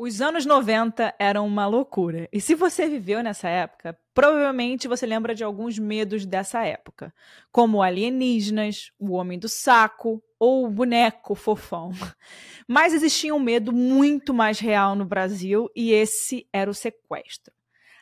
[0.00, 2.28] Os anos 90 eram uma loucura.
[2.32, 7.12] E se você viveu nessa época, provavelmente você lembra de alguns medos dessa época,
[7.50, 11.90] como alienígenas, o homem do saco ou o boneco fofão.
[12.64, 17.52] Mas existia um medo muito mais real no Brasil e esse era o sequestro.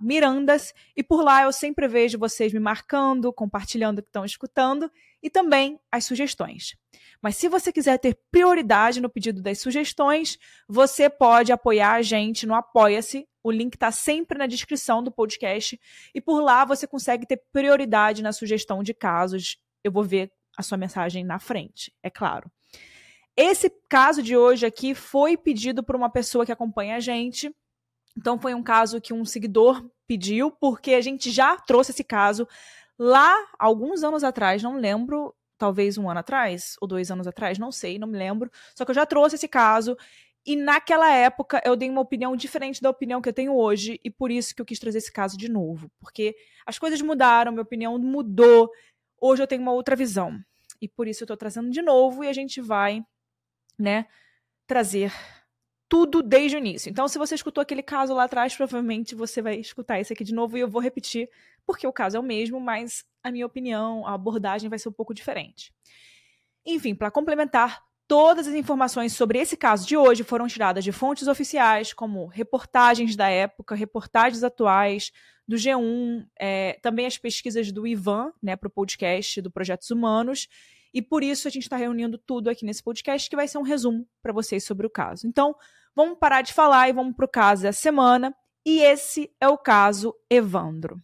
[0.01, 0.73] Mirandas.
[0.97, 5.29] E por lá eu sempre vejo vocês me marcando, compartilhando o que estão escutando e
[5.29, 6.75] também as sugestões.
[7.21, 12.47] Mas se você quiser ter prioridade no pedido das sugestões, você pode apoiar a gente
[12.47, 13.27] no Apoia-se.
[13.43, 15.79] O link está sempre na descrição do podcast.
[16.15, 19.59] E por lá você consegue ter prioridade na sugestão de casos.
[19.83, 22.51] Eu vou ver a sua mensagem na frente, é claro.
[23.41, 27.49] Esse caso de hoje aqui foi pedido por uma pessoa que acompanha a gente.
[28.17, 32.45] Então, foi um caso que um seguidor pediu, porque a gente já trouxe esse caso
[32.97, 37.71] lá alguns anos atrás, não lembro, talvez um ano atrás, ou dois anos atrás, não
[37.71, 38.51] sei, não me lembro.
[38.75, 39.97] Só que eu já trouxe esse caso.
[40.45, 44.11] E naquela época eu dei uma opinião diferente da opinião que eu tenho hoje, e
[44.11, 45.89] por isso que eu quis trazer esse caso de novo.
[46.01, 46.35] Porque
[46.65, 48.69] as coisas mudaram, minha opinião mudou.
[49.17, 50.37] Hoje eu tenho uma outra visão.
[50.81, 53.01] E por isso eu tô trazendo de novo e a gente vai
[53.79, 54.05] né,
[54.67, 55.11] trazer
[55.87, 56.89] tudo desde o início.
[56.89, 60.33] Então, se você escutou aquele caso lá atrás, provavelmente você vai escutar esse aqui de
[60.33, 61.27] novo e eu vou repetir,
[61.65, 64.93] porque o caso é o mesmo, mas a minha opinião, a abordagem vai ser um
[64.93, 65.73] pouco diferente.
[66.63, 71.27] Enfim, para complementar, todas as informações sobre esse caso de hoje foram tiradas de fontes
[71.27, 75.11] oficiais, como reportagens da época, reportagens atuais,
[75.47, 80.47] do G1, é, também as pesquisas do Ivan, né, para o podcast do Projetos Humanos,
[80.93, 83.63] e por isso a gente está reunindo tudo aqui nesse podcast, que vai ser um
[83.63, 85.27] resumo para vocês sobre o caso.
[85.27, 85.55] Então,
[85.95, 88.35] vamos parar de falar e vamos para o caso da semana.
[88.65, 91.01] E esse é o caso Evandro.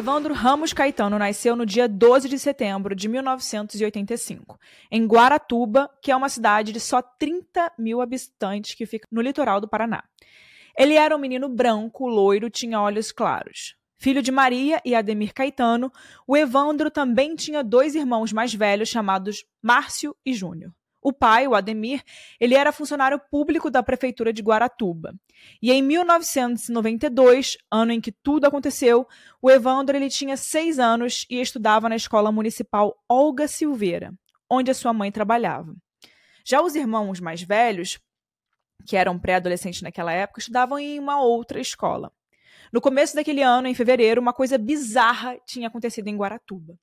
[0.00, 4.58] Evandro Ramos Caetano nasceu no dia 12 de setembro de 1985,
[4.90, 9.60] em Guaratuba, que é uma cidade de só 30 mil habitantes que fica no litoral
[9.60, 10.02] do Paraná.
[10.74, 13.76] Ele era um menino branco, loiro, tinha olhos claros.
[13.98, 15.92] Filho de Maria e Ademir Caetano,
[16.26, 20.72] o Evandro também tinha dois irmãos mais velhos chamados Márcio e Júnior.
[21.02, 22.02] O pai, o Ademir,
[22.38, 25.14] ele era funcionário público da prefeitura de Guaratuba.
[25.62, 29.06] E em 1992, ano em que tudo aconteceu,
[29.40, 34.12] o Evandro ele tinha seis anos e estudava na escola municipal Olga Silveira,
[34.48, 35.74] onde a sua mãe trabalhava.
[36.44, 37.98] Já os irmãos mais velhos,
[38.86, 42.12] que eram pré-adolescentes naquela época, estudavam em uma outra escola.
[42.70, 46.78] No começo daquele ano, em fevereiro, uma coisa bizarra tinha acontecido em Guaratuba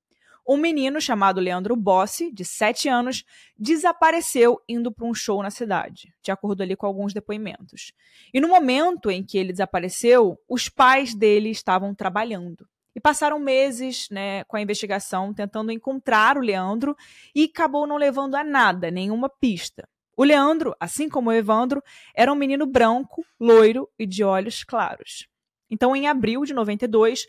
[0.48, 3.26] um menino chamado Leandro Bossi, de 7 anos,
[3.58, 7.92] desapareceu indo para um show na cidade, de acordo ali com alguns depoimentos.
[8.34, 12.68] E no momento em que ele desapareceu, os pais dele estavam trabalhando.
[12.96, 16.96] E passaram meses né, com a investigação tentando encontrar o Leandro
[17.36, 19.88] e acabou não levando a nada, nenhuma pista.
[20.16, 21.84] O Leandro, assim como o Evandro,
[22.16, 25.28] era um menino branco, loiro e de olhos claros.
[25.70, 27.28] Então, em abril de 92,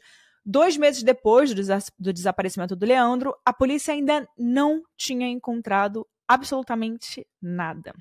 [0.51, 6.09] Dois meses depois do, des do desaparecimento do Leandro, a polícia ainda não tinha encontrado
[6.27, 7.95] absolutamente nada.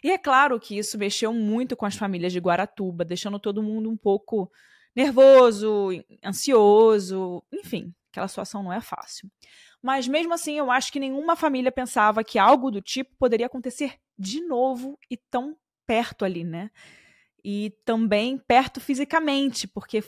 [0.00, 3.90] E é claro que isso mexeu muito com as famílias de Guaratuba, deixando todo mundo
[3.90, 4.48] um pouco
[4.94, 5.88] nervoso,
[6.24, 9.28] ansioso, enfim, aquela situação não é fácil.
[9.82, 13.96] Mas mesmo assim, eu acho que nenhuma família pensava que algo do tipo poderia acontecer
[14.16, 16.70] de novo e tão perto ali, né?
[17.44, 20.00] E também perto fisicamente, porque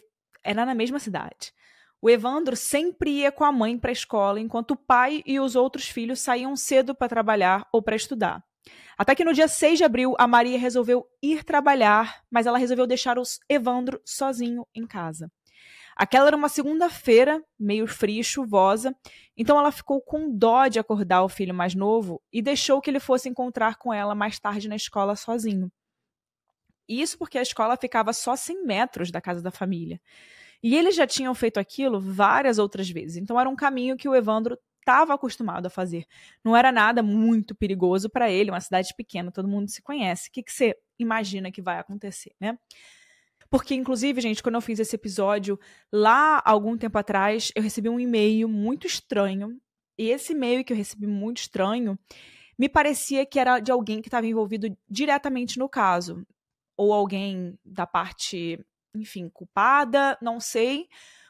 [0.46, 1.52] era na mesma cidade.
[2.00, 5.56] O Evandro sempre ia com a mãe para a escola, enquanto o pai e os
[5.56, 8.44] outros filhos saíam cedo para trabalhar ou para estudar.
[8.96, 12.87] Até que no dia 6 de abril, a Maria resolveu ir trabalhar, mas ela resolveu
[12.87, 15.31] deixar o Evandro sozinho em casa.
[15.96, 18.94] Aquela era uma segunda-feira, meio fria e chuvosa,
[19.34, 23.00] então ela ficou com dó de acordar o filho mais novo e deixou que ele
[23.00, 25.72] fosse encontrar com ela mais tarde na escola sozinho.
[26.88, 30.00] Isso porque a escola ficava só 100 metros da casa da família.
[30.62, 34.14] E eles já tinham feito aquilo várias outras vezes, então era um caminho que o
[34.14, 36.06] Evandro estava acostumado a fazer.
[36.44, 40.28] Não era nada muito perigoso para ele, uma cidade pequena, todo mundo se conhece.
[40.28, 42.56] O que, que você imagina que vai acontecer, né?
[43.50, 45.58] Porque, inclusive, gente, quando eu fiz esse episódio,
[45.92, 49.60] lá algum tempo atrás, eu recebi um e-mail muito estranho.
[49.98, 51.98] E esse e-mail que eu recebi muito estranho
[52.58, 56.26] me parecia que era de alguém que estava envolvido diretamente no caso.
[56.76, 58.58] Ou alguém da parte,
[58.94, 60.88] enfim, culpada, não sei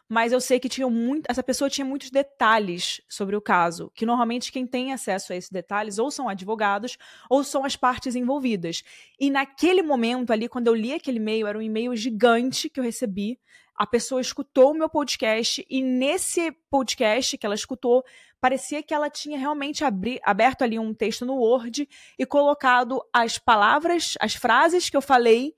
[0.09, 4.07] mas eu sei que tinha muito, essa pessoa tinha muitos detalhes sobre o caso, que
[4.07, 6.97] normalmente quem tem acesso a esses detalhes ou são advogados
[7.29, 8.83] ou são as partes envolvidas.
[9.19, 12.85] E naquele momento ali, quando eu li aquele e-mail, era um e-mail gigante que eu
[12.85, 13.39] recebi.
[13.77, 18.05] A pessoa escutou o meu podcast e nesse podcast que ela escutou,
[18.41, 21.89] parecia que ela tinha realmente abri, aberto ali um texto no Word
[22.19, 25.55] e colocado as palavras, as frases que eu falei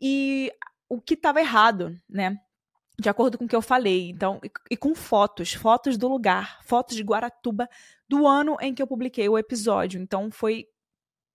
[0.00, 0.52] e
[0.88, 2.38] o que estava errado, né?
[2.98, 4.10] de acordo com o que eu falei.
[4.10, 7.68] Então, e, e, com fotos, fotos do lugar, fotos de Guaratuba
[8.08, 10.00] do ano em que eu publiquei o episódio.
[10.00, 10.66] Então, foi,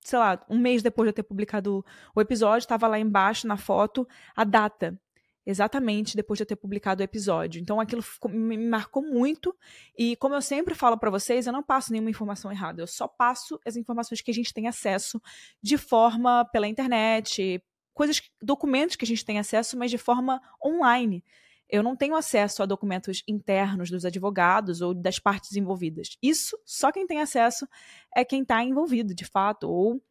[0.02, 1.86] sei lá, um mês depois de eu ter publicado
[2.16, 5.00] o episódio, estava lá embaixo na foto a data.
[5.46, 7.60] Exatamente depois de eu ter publicado o episódio.
[7.60, 9.56] Então aquilo me marcou muito.
[9.98, 12.82] E como eu sempre falo para vocês, eu não passo nenhuma informação errada.
[12.82, 15.22] Eu só passo as informações que a gente tem acesso
[15.62, 17.62] de forma pela internet,
[17.94, 21.24] coisas, documentos que a gente tem acesso, mas de forma online
[21.72, 26.18] eu não tenho acesso a documentos internos dos advogados ou das partes envolvidas.
[26.22, 27.66] Isso só quem tem acesso
[28.14, 30.04] é quem está envolvido, de fato, ou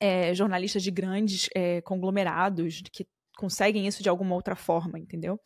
[0.00, 3.06] é, jornalistas de grandes é, conglomerados que
[3.40, 5.40] conseguem isso de alguma outra forma, entendeu?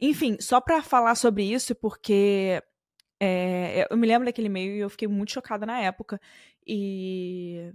[0.00, 2.62] Enfim, só para falar sobre isso, porque
[3.20, 6.18] é, eu me lembro daquele e-mail e eu fiquei muito chocada na época.
[6.66, 7.70] E.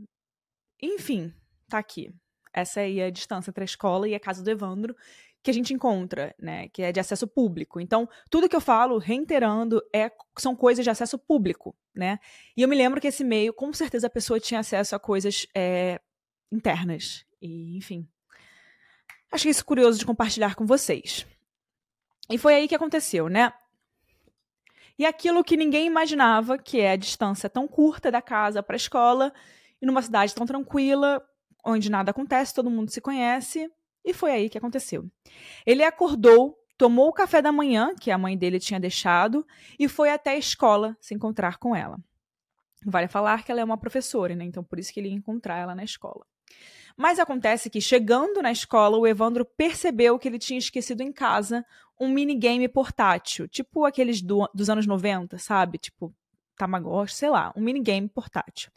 [0.81, 1.31] Enfim,
[1.69, 2.11] tá aqui.
[2.51, 4.95] Essa aí é a distância entre a escola e a casa do Evandro
[5.41, 7.79] que a gente encontra, né, que é de acesso público.
[7.79, 12.19] Então, tudo que eu falo, reiterando, é, são coisas de acesso público, né?
[12.57, 15.47] E eu me lembro que esse e-mail, com certeza, a pessoa tinha acesso a coisas
[15.55, 16.01] é,
[16.51, 17.25] internas.
[17.41, 18.05] E, enfim.
[19.31, 21.25] Achei isso curioso de compartilhar com vocês.
[22.29, 23.53] E foi aí que aconteceu, né?
[24.97, 28.77] E aquilo que ninguém imaginava, que é a distância tão curta da casa para a
[28.77, 29.33] escola,
[29.81, 31.25] e numa cidade tão tranquila,
[31.63, 33.71] onde nada acontece, todo mundo se conhece,
[34.03, 35.09] e foi aí que aconteceu.
[35.65, 39.45] Ele acordou, tomou o café da manhã, que a mãe dele tinha deixado,
[39.77, 41.97] e foi até a escola se encontrar com ela.
[42.85, 44.45] Vale falar que ela é uma professora, né?
[44.45, 46.25] Então por isso que ele ia encontrar ela na escola.
[46.99, 51.65] Mas acontece que, chegando na escola, o Evandro percebeu que ele tinha esquecido em casa
[51.97, 55.77] um minigame portátil, tipo aqueles do, dos anos 90, sabe?
[55.77, 56.13] Tipo
[56.57, 58.69] Tamagotchi, sei lá, um minigame portátil.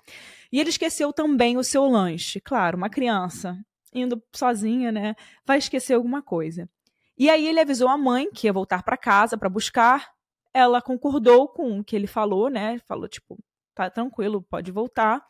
[0.52, 2.40] E ele esqueceu também o seu lanche.
[2.40, 3.58] Claro, uma criança
[3.92, 5.16] indo sozinha, né?
[5.44, 6.70] Vai esquecer alguma coisa.
[7.18, 10.12] E aí ele avisou a mãe que ia voltar para casa para buscar.
[10.54, 12.78] Ela concordou com o que ele falou, né?
[12.86, 13.36] Falou tipo,
[13.74, 15.26] tá tranquilo, pode voltar.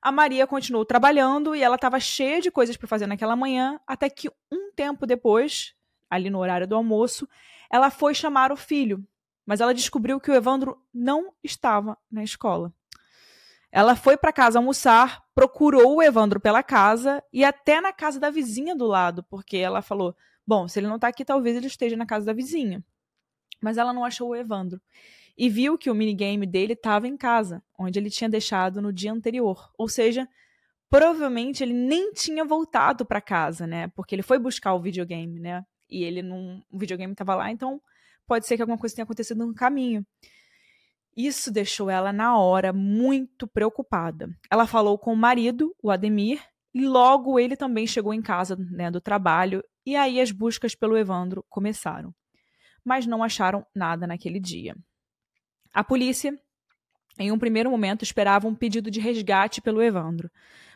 [0.00, 4.08] A Maria continuou trabalhando e ela estava cheia de coisas para fazer naquela manhã, até
[4.08, 5.74] que um tempo depois,
[6.08, 7.28] ali no horário do almoço,
[7.70, 9.04] ela foi chamar o filho,
[9.44, 12.72] mas ela descobriu que o Evandro não estava na escola.
[13.70, 18.30] Ela foi para casa almoçar, procurou o Evandro pela casa e até na casa da
[18.30, 21.96] vizinha do lado, porque ela falou: bom, se ele não está aqui, talvez ele esteja
[21.96, 22.82] na casa da vizinha.
[23.60, 24.80] Mas ela não achou o Evandro.
[25.38, 29.12] E viu que o minigame dele estava em casa, onde ele tinha deixado no dia
[29.12, 29.70] anterior.
[29.78, 30.28] Ou seja,
[30.90, 33.86] provavelmente ele nem tinha voltado para casa, né?
[33.94, 35.64] Porque ele foi buscar o videogame, né?
[35.88, 36.60] E ele não.
[36.68, 37.80] O videogame estava lá, então
[38.26, 40.04] pode ser que alguma coisa tenha acontecido no caminho.
[41.16, 44.28] Isso deixou ela, na hora, muito preocupada.
[44.50, 46.42] Ela falou com o marido, o Ademir,
[46.74, 50.96] e logo ele também chegou em casa né, do trabalho, e aí as buscas pelo
[50.96, 52.14] Evandro começaram.
[52.84, 54.76] Mas não acharam nada naquele dia.
[55.78, 56.36] A polícia,
[57.20, 60.28] em um primeiro momento, esperava um pedido de resgate pelo Evandro,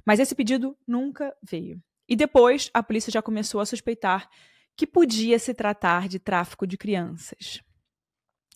[0.06, 1.82] mas esse pedido nunca veio.
[2.08, 4.30] E depois a polícia já começou a suspeitar
[4.76, 7.60] que podia se tratar de tráfico de crianças.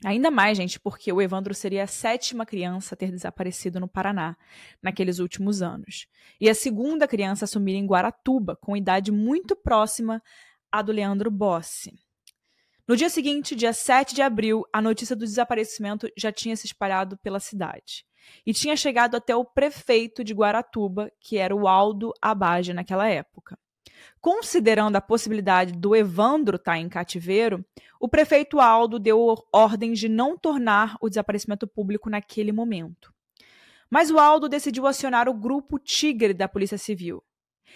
[0.04, 4.36] Ainda mais, gente, porque o Evandro seria a sétima criança a ter desaparecido no Paraná
[4.80, 6.06] naqueles últimos anos.
[6.40, 10.22] E a segunda criança a sumir em Guaratuba, com idade muito próxima
[10.70, 12.05] à do Leandro Bossi.
[12.88, 17.16] No dia seguinte, dia 7 de abril, a notícia do desaparecimento já tinha se espalhado
[17.18, 18.06] pela cidade.
[18.46, 23.58] E tinha chegado até o prefeito de Guaratuba, que era o Aldo Abage naquela época.
[24.20, 27.64] Considerando a possibilidade do Evandro estar tá em cativeiro,
[27.98, 33.12] o prefeito Aldo deu ordens de não tornar o desaparecimento público naquele momento.
[33.90, 37.20] Mas o Aldo decidiu acionar o grupo Tigre da Polícia Civil.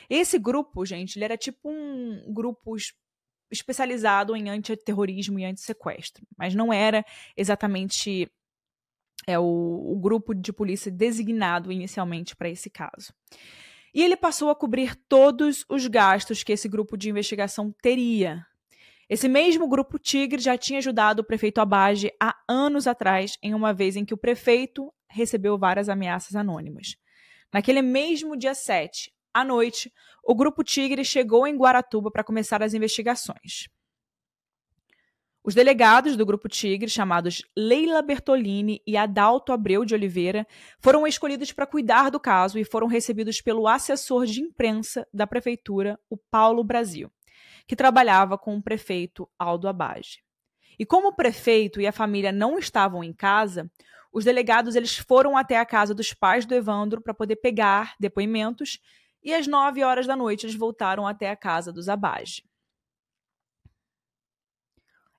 [0.09, 2.77] Esse grupo, gente, ele era tipo um grupo
[3.51, 7.05] especializado em antiterrorismo e antissequestro, mas não era
[7.37, 8.31] exatamente
[9.27, 9.45] é, o,
[9.93, 13.13] o grupo de polícia designado inicialmente para esse caso.
[13.93, 18.47] E ele passou a cobrir todos os gastos que esse grupo de investigação teria.
[19.09, 23.73] Esse mesmo grupo Tigre já tinha ajudado o prefeito Abage há anos atrás, em uma
[23.73, 26.95] vez em que o prefeito recebeu várias ameaças anônimas.
[27.53, 29.93] Naquele mesmo dia 7, à noite,
[30.25, 33.69] o grupo Tigre chegou em Guaratuba para começar as investigações.
[35.43, 40.47] Os delegados do Grupo Tigre, chamados Leila Bertolini e Adalto Abreu de Oliveira,
[40.79, 45.99] foram escolhidos para cuidar do caso e foram recebidos pelo assessor de imprensa da prefeitura,
[46.11, 47.11] o Paulo Brasil,
[47.67, 50.23] que trabalhava com o prefeito Aldo Abage.
[50.79, 53.71] E como o prefeito e a família não estavam em casa,
[54.13, 58.79] os delegados eles foram até a casa dos pais do Evandro para poder pegar depoimentos
[59.23, 62.43] e às nove horas da noite eles voltaram até a casa dos Abage.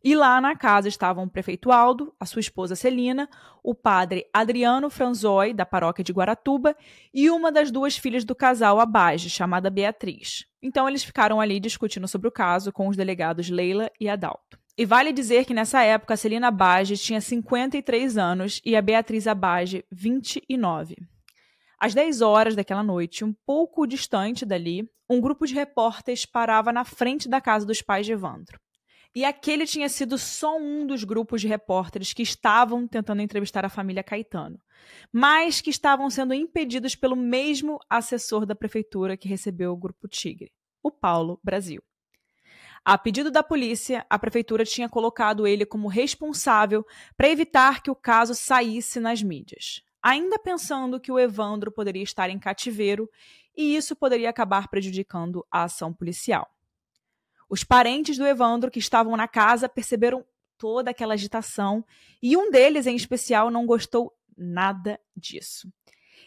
[0.04, 3.30] E lá na casa estavam o prefeito Aldo, a sua esposa Celina,
[3.64, 6.76] o padre Adriano Franzoi, da paróquia de Guaratuba,
[7.14, 10.48] e uma das duas filhas do casal Abage, chamada Beatriz.
[10.60, 14.60] Então eles ficaram ali discutindo sobre o caso com os delegados Leila e Adalto.
[14.76, 19.28] E vale dizer que nessa época a Celina Abage tinha 53 anos e a Beatriz
[19.28, 20.96] Abage 29.
[21.84, 26.86] Às 10 horas daquela noite, um pouco distante dali, um grupo de repórteres parava na
[26.86, 28.60] frente da casa dos pais de Evandro.
[29.16, 33.70] E aquele tinha sido só um dos grupos de repórteres que estavam tentando entrevistar a
[33.70, 34.62] família Caetano,
[35.12, 40.52] mas que estavam sendo impedidos pelo mesmo assessor da prefeitura que recebeu o Grupo Tigre,
[40.84, 41.82] o Paulo Brasil.
[42.86, 46.86] A pedido da polícia, a prefeitura tinha colocado ele como responsável
[47.18, 52.30] para evitar que o caso saísse nas mídias, ainda pensando que o Evandro poderia estar
[52.30, 53.10] em cativeiro
[53.56, 56.50] e isso poderia acabar prejudicando a ação policial.
[57.50, 60.26] Os parentes do Evandro que estavam na casa perceberam
[60.58, 61.86] toda aquela agitação
[62.22, 65.72] e um deles, em especial, não gostou nada disso.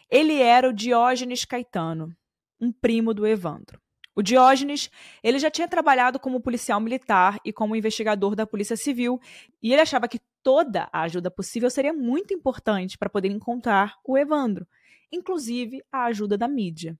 [0.09, 2.15] Ele era o Diógenes Caetano,
[2.59, 3.81] um primo do Evandro.
[4.15, 4.89] O Diógenes,
[5.21, 9.19] ele já tinha trabalhado como policial militar e como investigador da Polícia Civil,
[9.61, 14.17] e ele achava que toda a ajuda possível seria muito importante para poder encontrar o
[14.17, 14.65] Evandro,
[15.11, 16.97] inclusive a ajuda da mídia.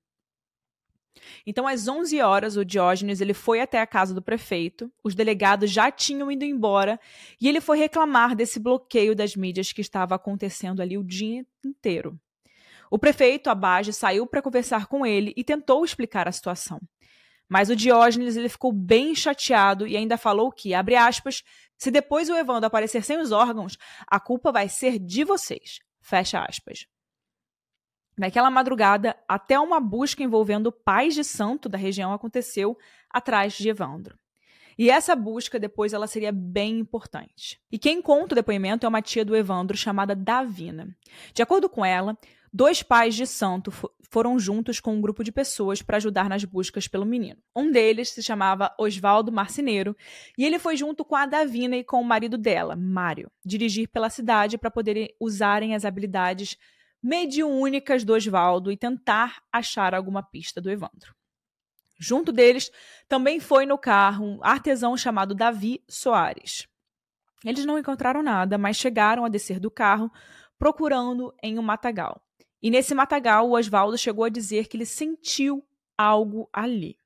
[1.46, 4.92] Então, às 11 horas, o Diógenes ele foi até a casa do prefeito.
[5.04, 7.00] Os delegados já tinham ido embora
[7.40, 12.20] e ele foi reclamar desse bloqueio das mídias que estava acontecendo ali o dia inteiro.
[12.92, 16.80] O prefeito Abage saiu para conversar com ele e tentou explicar a situação.
[17.48, 21.44] Mas o Diógenes ele ficou bem chateado e ainda falou que, abre aspas,
[21.78, 25.80] se depois o Evandro aparecer sem os órgãos, a culpa vai ser de vocês.
[26.02, 26.88] Fecha aspas.
[28.18, 32.78] Naquela madrugada, até uma busca envolvendo pais de santo da região aconteceu
[33.10, 34.18] atrás de Evandro.
[34.78, 37.62] E essa busca depois ela seria bem importante.
[37.72, 40.96] E quem conta o depoimento é uma tia do Evandro chamada Davina.
[41.34, 42.18] De acordo com ela,
[42.56, 43.70] dois pais de santo
[44.10, 47.38] foram juntos com um grupo de pessoas para ajudar nas buscas pelo menino.
[47.54, 49.94] Um deles se chamava Oswaldo Marceneiro
[50.38, 54.10] e ele foi junto com a Davina e com o marido dela, Mário, dirigir pela
[54.10, 56.56] cidade para poderem usarem as habilidades
[57.04, 61.14] mediúnicas do Oswaldo e tentar achar alguma pista do Evandro.
[62.00, 62.72] Junto deles
[63.10, 66.66] também foi no carro um artesão chamado Davi Soares.
[67.44, 70.10] Eles não encontraram nada, mas chegaram a descer do carro
[70.58, 72.25] procurando em um matagal.
[72.66, 75.64] E nesse matagal, o Oswaldo chegou a dizer que ele sentiu
[75.96, 76.98] algo ali.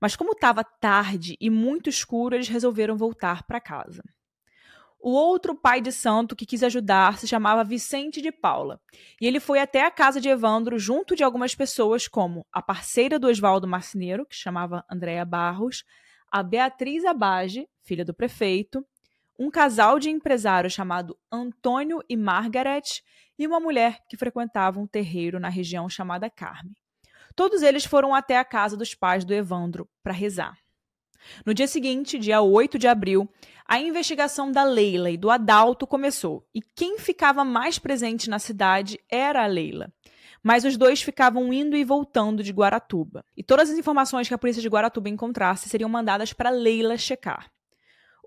[0.00, 4.04] Mas como estava tarde e muito escuro, eles resolveram voltar para casa.
[5.00, 8.80] O outro pai de santo que quis ajudar se chamava Vicente de Paula,
[9.20, 13.18] e ele foi até a casa de Evandro junto de algumas pessoas, como a parceira
[13.18, 15.82] do Oswaldo Marceneiro, que chamava Andréa Barros,
[16.30, 18.86] a Beatriz Abage, filha do prefeito,
[19.36, 23.02] um casal de empresários chamado Antônio e Margaret,
[23.38, 26.76] e uma mulher que frequentava um terreiro na região chamada Carme.
[27.34, 30.56] Todos eles foram até a casa dos pais do Evandro para rezar.
[31.44, 33.28] No dia seguinte, dia 8 de abril,
[33.66, 38.98] a investigação da Leila e do Adalto começou, e quem ficava mais presente na cidade
[39.10, 39.92] era a Leila.
[40.42, 43.24] Mas os dois ficavam indo e voltando de Guaratuba.
[43.36, 47.50] E todas as informações que a polícia de Guaratuba encontrasse seriam mandadas para Leila checar.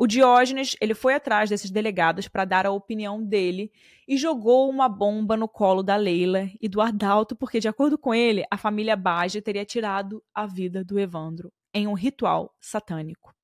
[0.01, 3.69] O Diógenes, ele foi atrás desses delegados para dar a opinião dele
[4.07, 8.15] e jogou uma bomba no colo da Leila e do Adalto, porque de acordo com
[8.15, 13.35] ele, a família Bage teria tirado a vida do Evandro em um ritual satânico.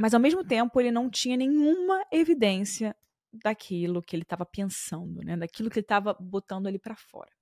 [0.00, 2.94] Mas ao mesmo tempo, ele não tinha nenhuma evidência
[3.32, 5.36] daquilo que ele estava pensando, né?
[5.36, 7.32] daquilo que ele estava botando ali para fora.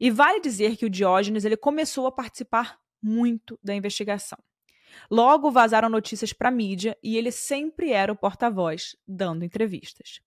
[0.00, 4.38] E vale dizer que o Diógenes ele começou a participar muito da investigação.
[5.10, 10.20] Logo vazaram notícias para a mídia e ele sempre era o porta-voz, dando entrevistas.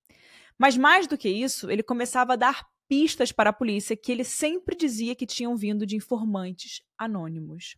[0.57, 4.23] Mas mais do que isso, ele começava a dar pistas para a polícia que ele
[4.23, 7.75] sempre dizia que tinham vindo de informantes anônimos.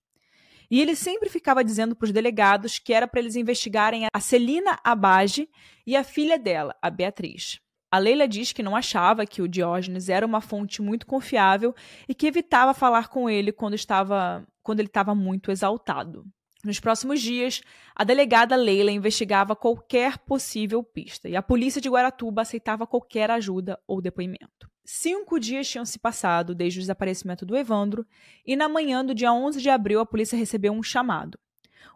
[0.69, 4.77] E ele sempre ficava dizendo para os delegados que era para eles investigarem a Celina
[4.83, 5.49] Abage
[5.85, 7.59] e a filha dela, a Beatriz.
[7.89, 11.73] A Leila diz que não achava que o Diógenes era uma fonte muito confiável
[12.07, 16.25] e que evitava falar com ele quando, estava, quando ele estava muito exaltado.
[16.67, 17.61] Nos próximos dias,
[17.95, 23.79] a delegada Leila investigava qualquer possível pista e a polícia de Guaratuba aceitava qualquer ajuda
[23.87, 24.69] ou depoimento.
[24.83, 28.05] Cinco dias tinham se passado desde o desaparecimento do Evandro
[28.45, 31.39] e na manhã do dia 11 de abril a polícia recebeu um chamado.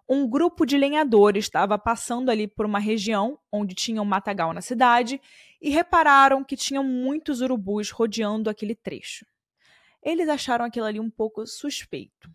[0.08, 4.62] Um grupo de lenhadores estava passando ali por uma região onde tinha um matagal na
[4.62, 5.20] cidade
[5.62, 9.26] e repararam que tinham muitos urubus rodeando aquele trecho.
[10.02, 12.32] Eles acharam aquilo ali um pouco suspeito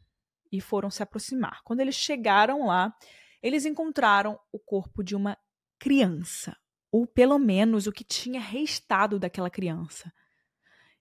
[0.56, 1.62] e foram se aproximar.
[1.64, 2.94] Quando eles chegaram lá,
[3.42, 5.36] eles encontraram o corpo de uma
[5.78, 6.56] criança,
[6.90, 10.12] ou pelo menos o que tinha restado daquela criança.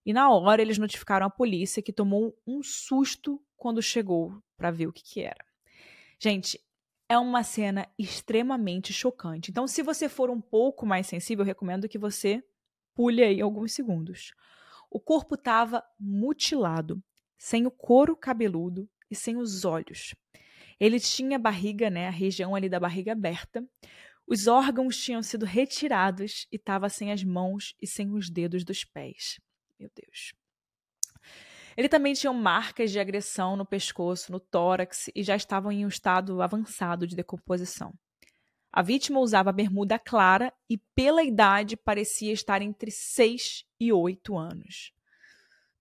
[0.05, 4.87] E na hora eles notificaram a polícia que tomou um susto quando chegou para ver
[4.87, 5.43] o que, que era.
[6.19, 6.59] Gente,
[7.07, 9.51] é uma cena extremamente chocante.
[9.51, 12.43] Então, se você for um pouco mais sensível, eu recomendo que você
[12.93, 14.33] pule aí alguns segundos.
[14.89, 17.03] O corpo estava mutilado,
[17.37, 20.13] sem o couro cabeludo e sem os olhos.
[20.77, 23.65] Ele tinha a barriga, né, a região ali da barriga aberta.
[24.27, 28.83] Os órgãos tinham sido retirados e estava sem as mãos e sem os dedos dos
[28.83, 29.39] pés.
[29.79, 30.33] Meu Deus.
[31.77, 35.89] Ele também tinha marcas de agressão no pescoço, no tórax e já estavam em um
[35.89, 37.93] estado avançado de decomposição.
[38.71, 44.94] A vítima usava bermuda clara e, pela idade, parecia estar entre 6 e 8 anos.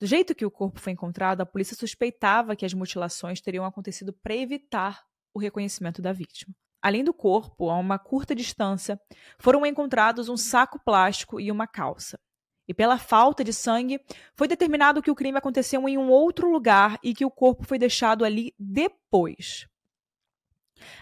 [0.01, 4.13] Do jeito que o corpo foi encontrado, a polícia suspeitava que as mutilações teriam acontecido
[4.13, 6.55] para evitar o reconhecimento da vítima.
[6.83, 9.01] Além do corpo, a uma curta distância,
[9.39, 12.19] foram encontrados um saco plástico e uma calça.
[12.67, 14.01] E pela falta de sangue,
[14.35, 17.79] foi determinado que o crime aconteceu em um outro lugar e que o corpo foi
[17.79, 19.67] deixado ali depois.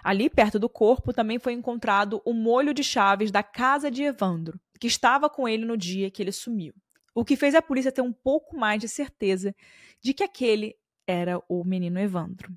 [0.03, 4.61] Ali, perto do corpo, também foi encontrado o molho de chaves da casa de Evandro,
[4.79, 6.75] que estava com ele no dia que ele sumiu.
[7.15, 9.55] O que fez a polícia ter um pouco mais de certeza
[10.01, 12.53] de que aquele era o menino Evandro.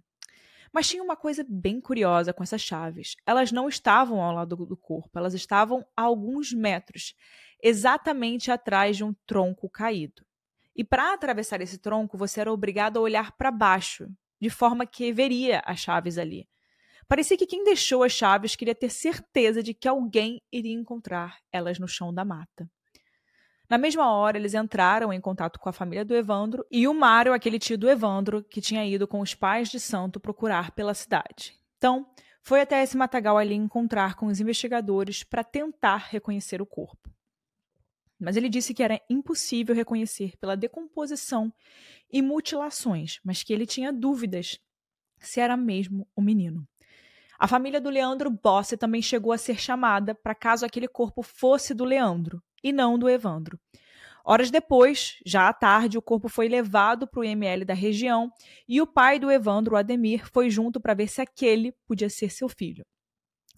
[0.72, 3.15] Mas tinha uma coisa bem curiosa com essas chaves.
[3.26, 7.15] Elas não estavam ao lado do corpo, elas estavam a alguns metros,
[7.63, 10.26] exatamente atrás de um tronco caído.
[10.76, 15.13] E para atravessar esse tronco, você era obrigado a olhar para baixo, de forma que
[15.13, 16.48] veria as chaves ali.
[17.08, 21.80] Parecia que quem deixou as chaves queria ter certeza de que alguém iria encontrar elas
[21.80, 22.70] no chão da mata.
[23.69, 27.34] Na mesma hora, eles entraram em contato com a família do Evandro e o Mário,
[27.34, 31.60] aquele tio do Evandro, que tinha ido com os pais de santo procurar pela cidade.
[31.78, 32.08] Então,
[32.41, 37.10] foi até esse matagal ali encontrar com os investigadores para tentar reconhecer o corpo.
[38.19, 41.51] Mas ele disse que era impossível reconhecer pela decomposição
[42.12, 44.60] e mutilações, mas que ele tinha dúvidas
[45.19, 46.67] se era mesmo o menino.
[47.38, 51.74] A família do Leandro Bossi também chegou a ser chamada para caso aquele corpo fosse
[51.74, 53.60] do Leandro, e não do Evandro.
[54.24, 58.32] Horas depois, já à tarde, o corpo foi levado para o IML da região
[58.67, 62.50] e o pai do Evandro, Ademir, foi junto para ver se aquele podia ser seu
[62.50, 62.84] filho.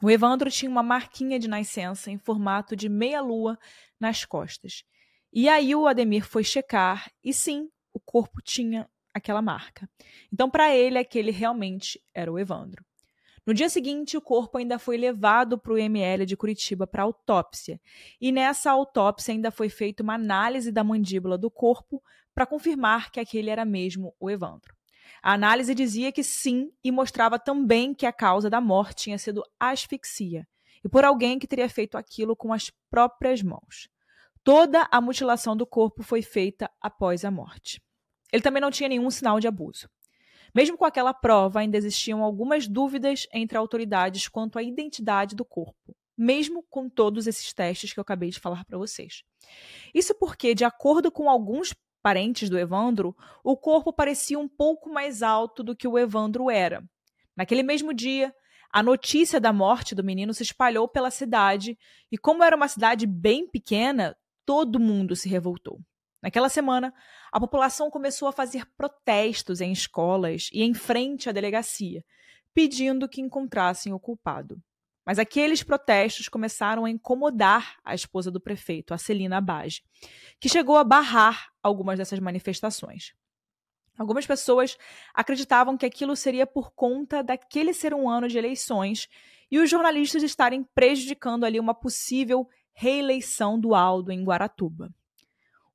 [0.04, 3.58] O Evandro tinha uma marquinha de nascença em formato de meia-lua
[3.98, 4.84] nas costas.
[5.32, 9.90] E aí o Ademir foi checar e sim, o corpo tinha aquela marca.
[10.32, 12.86] Então, para ele, aquele realmente era o Evandro.
[13.48, 17.80] No dia seguinte, o corpo ainda foi levado para o ML de Curitiba para autópsia.
[18.20, 22.04] E nessa autópsia ainda foi feita uma análise da mandíbula do corpo
[22.36, 24.76] para confirmar que aquele era mesmo o Evandro.
[25.24, 29.42] A análise dizia que sim e mostrava também que a causa da morte tinha sido
[29.58, 30.46] asfixia
[30.84, 33.88] e por alguém que teria feito aquilo com as próprias mãos.
[34.44, 37.82] Toda a mutilação do corpo foi feita após a morte.
[38.30, 39.90] Ele também não tinha nenhum sinal de abuso.
[40.54, 45.96] Mesmo com aquela prova, ainda existiam algumas dúvidas entre autoridades quanto à identidade do corpo,
[46.18, 49.24] mesmo com todos esses testes que eu acabei de falar para vocês.
[49.94, 55.22] Isso porque, de acordo com alguns parentes do Evandro, o corpo parecia um pouco mais
[55.22, 56.84] alto do que o Evandro era.
[57.36, 58.34] Naquele mesmo dia,
[58.72, 61.78] a notícia da morte do menino se espalhou pela cidade
[62.12, 65.80] e, como era uma cidade bem pequena, todo mundo se revoltou.
[66.22, 66.94] Naquela semana,
[67.32, 72.04] a população começou a fazer protestos em escolas e em frente à delegacia,
[72.54, 74.62] pedindo que encontrassem o culpado.
[75.06, 79.82] Mas aqueles protestos começaram a incomodar a esposa do prefeito, a Celina Abage,
[80.40, 83.14] que chegou a barrar algumas dessas manifestações.
[83.98, 84.78] Algumas pessoas
[85.14, 89.08] acreditavam que aquilo seria por conta daquele ser um ano de eleições
[89.50, 94.94] e os jornalistas estarem prejudicando ali uma possível reeleição do Aldo em Guaratuba.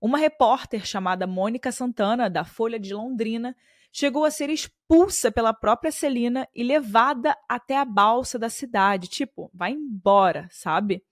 [0.03, 3.57] Uma repórter chamada Mônica Santana, da Folha de Londrina,
[3.93, 9.07] chegou a ser expulsa pela própria Celina e levada até a balsa da cidade.
[9.07, 11.05] Tipo, vai embora, sabe?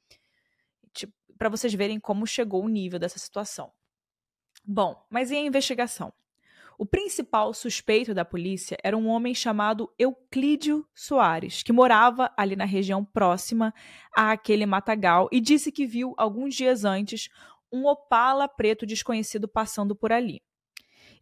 [0.92, 3.70] Tipo, para vocês verem como chegou o nível dessa situação.
[4.64, 6.12] Bom, mas e a investigação?
[6.80, 12.64] O principal suspeito da polícia era um homem chamado Euclídio Soares, que morava ali na
[12.64, 13.74] região próxima
[14.16, 17.28] àquele matagal e disse que viu alguns dias antes
[17.72, 20.42] um opala preto desconhecido passando por ali.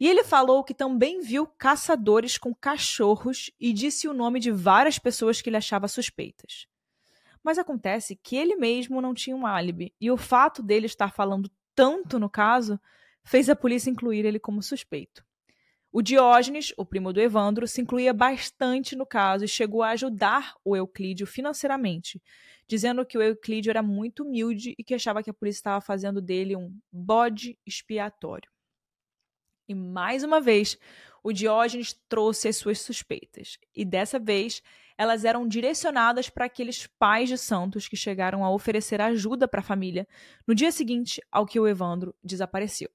[0.01, 4.99] E ele falou que também viu caçadores com cachorros e disse o nome de várias
[4.99, 6.67] pessoas que ele achava suspeitas.
[7.43, 11.51] Mas acontece que ele mesmo não tinha um álibi, e o fato dele estar falando
[11.75, 12.79] tanto no caso
[13.25, 15.25] fez a polícia incluir ele como suspeito.
[15.91, 20.55] O Diógenes, o primo do Evandro, se incluía bastante no caso e chegou a ajudar
[20.65, 22.23] o Euclídio financeiramente,
[22.69, 26.21] dizendo que o Euclídio era muito humilde e que achava que a polícia estava fazendo
[26.21, 28.51] dele um bode expiatório.
[29.67, 30.79] E mais uma vez,
[31.23, 34.63] o Diógenes trouxe as suas suspeitas, e dessa vez
[34.97, 39.65] elas eram direcionadas para aqueles pais de santos que chegaram a oferecer ajuda para a
[39.65, 40.07] família
[40.47, 42.91] no dia seguinte ao que o Evandro desapareceu.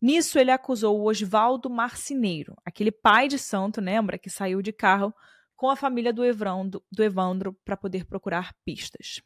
[0.00, 5.14] Nisso, ele acusou o Oswaldo Marcineiro, aquele pai de santo, lembra, que saiu de carro
[5.56, 9.22] com a família do Evandro, do Evandro para poder procurar pistas.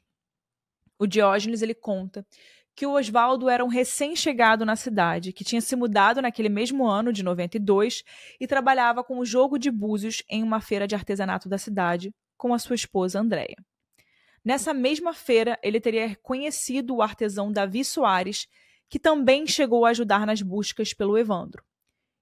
[0.99, 2.25] O Diógenes ele conta
[2.75, 7.12] que o Oswaldo era um recém-chegado na cidade, que tinha se mudado naquele mesmo ano
[7.12, 8.05] de 92
[8.38, 12.55] e trabalhava com o jogo de búzios em uma feira de artesanato da cidade com
[12.55, 13.57] a sua esposa Andréia.
[14.43, 18.47] Nessa mesma feira, ele teria conhecido o artesão Davi Soares
[18.88, 21.62] que também chegou a ajudar nas buscas pelo Evandro.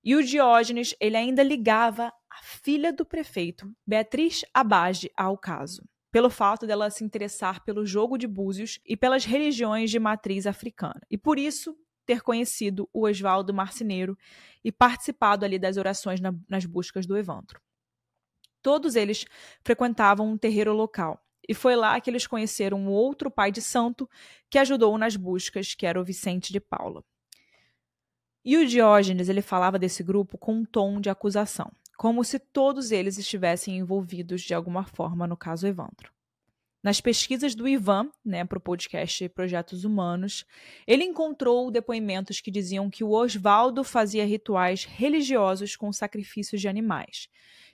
[0.04, 6.66] E o Diógenes, ele ainda ligava filha do prefeito, Beatriz Abage, ao caso, pelo fato
[6.66, 11.00] dela se interessar pelo jogo de búzios e pelas religiões de matriz africana.
[11.10, 14.16] E por isso ter conhecido o Oswaldo Marceneiro
[14.64, 17.60] e participado ali das orações na, nas buscas do Evandro.
[18.62, 19.26] Todos eles
[19.62, 24.08] frequentavam um terreiro local e foi lá que eles conheceram um outro pai de santo
[24.50, 27.04] que ajudou nas buscas, que era o Vicente de Paula.
[28.44, 32.92] E o Diógenes ele falava desse grupo com um tom de acusação, como se todos
[32.92, 36.12] eles estivessem envolvidos de alguma forma no caso Evandro.
[36.80, 40.46] Nas pesquisas do Ivan, né, para o podcast Projetos Humanos,
[40.86, 47.28] ele encontrou depoimentos que diziam que o Oswaldo fazia rituais religiosos com sacrifícios de animais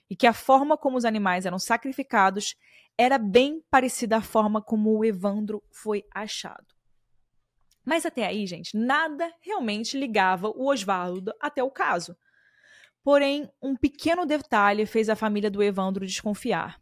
[0.09, 2.55] e que a forma como os animais eram sacrificados
[2.97, 6.65] era bem parecida à forma como o Evandro foi achado.
[7.85, 12.17] Mas até aí, gente, nada realmente ligava o Oswaldo até o caso.
[13.05, 16.81] Porém, um pequeno detalhe fez a família do Evandro desconfiar.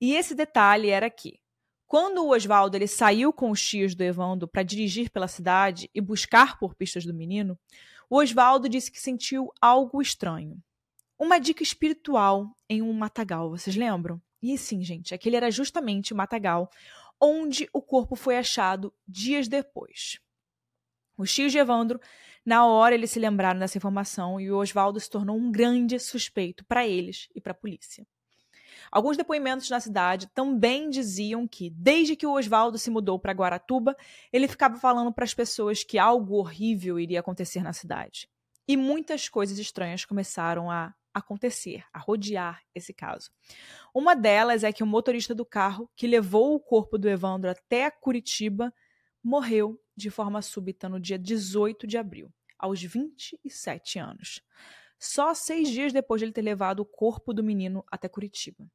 [0.00, 1.38] E esse detalhe era que,
[1.86, 6.00] quando o Oswaldo ele saiu com os tios do Evandro para dirigir pela cidade e
[6.00, 7.58] buscar por pistas do menino,
[8.08, 10.56] o Oswaldo disse que sentiu algo estranho.
[11.18, 14.18] Uma dica espiritual em um matagal, vocês lembram?
[14.40, 16.70] E sim, gente, aquele era justamente o matagal
[17.20, 20.18] onde o corpo foi achado dias depois.
[21.18, 22.00] Os tios de Evandro,
[22.44, 26.64] na hora, eles se lembraram dessa informação e o Oswaldo se tornou um grande suspeito
[26.64, 28.06] para eles e para a polícia.
[28.90, 33.96] Alguns depoimentos na cidade também diziam que, desde que o Oswaldo se mudou para Guaratuba,
[34.32, 38.28] ele ficava falando para as pessoas que algo horrível iria acontecer na cidade.
[38.66, 43.30] E muitas coisas estranhas começaram a acontecer, a rodear esse caso.
[43.94, 47.90] Uma delas é que o motorista do carro que levou o corpo do Evandro até
[47.90, 48.72] Curitiba
[49.22, 54.42] morreu de forma súbita no dia 18 de abril, aos 27 anos.
[54.98, 58.66] Só seis dias depois de ele ter levado o corpo do menino até Curitiba.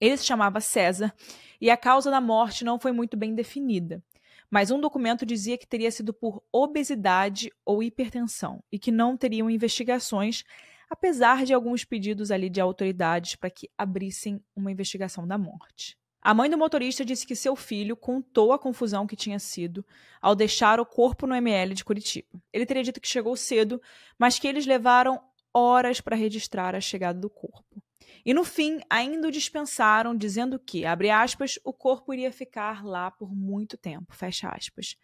[0.00, 1.12] Ele se chamava César
[1.60, 4.02] e a causa da morte não foi muito bem definida,
[4.50, 9.50] mas um documento dizia que teria sido por obesidade ou hipertensão e que não teriam
[9.50, 10.44] investigações
[10.88, 15.96] apesar de alguns pedidos ali de autoridades para que abrissem uma investigação da morte.
[16.20, 19.86] A mãe do motorista disse que seu filho contou a confusão que tinha sido
[20.20, 22.42] ao deixar o corpo no ML de Curitiba.
[22.52, 23.80] Ele teria dito que chegou cedo,
[24.18, 25.20] mas que eles levaram
[25.54, 27.82] horas para registrar a chegada do corpo.
[28.24, 33.10] E no fim, ainda o dispensaram, dizendo que, abre aspas, o corpo iria ficar lá
[33.10, 34.96] por muito tempo, fecha aspas.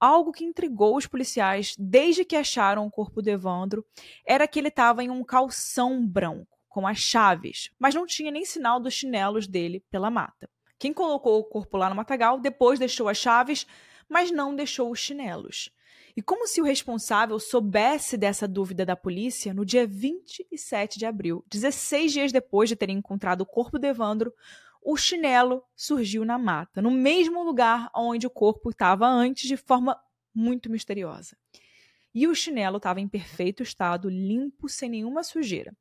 [0.00, 3.84] Algo que intrigou os policiais desde que acharam o corpo do Evandro
[4.24, 8.44] era que ele estava em um calção branco, com as chaves, mas não tinha nem
[8.44, 10.48] sinal dos chinelos dele pela mata.
[10.78, 13.66] Quem colocou o corpo lá no matagal depois deixou as chaves,
[14.08, 15.72] mas não deixou os chinelos.
[16.16, 21.44] E como se o responsável soubesse dessa dúvida da polícia, no dia 27 de abril,
[21.48, 24.32] 16 dias depois de terem encontrado o corpo do Evandro,
[24.80, 30.00] o chinelo surgiu na mata, no mesmo lugar onde o corpo estava antes, de forma
[30.32, 31.36] muito misteriosa.
[32.20, 35.72] E o chinelo estava em perfeito estado, limpo, sem nenhuma sujeira,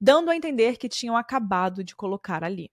[0.00, 2.70] dando a entender que tinham acabado de colocar ali.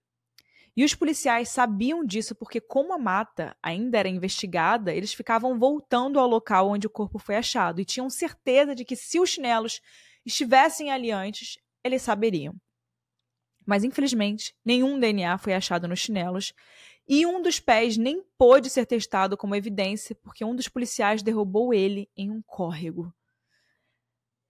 [0.73, 6.17] E os policiais sabiam disso porque, como a mata ainda era investigada, eles ficavam voltando
[6.17, 9.81] ao local onde o corpo foi achado e tinham certeza de que, se os chinelos
[10.25, 12.55] estivessem ali antes, eles saberiam.
[13.65, 16.53] Mas infelizmente, nenhum DNA foi achado nos chinelos
[17.09, 21.73] e um dos pés nem pôde ser testado como evidência porque um dos policiais derrubou
[21.73, 23.11] ele em um córrego.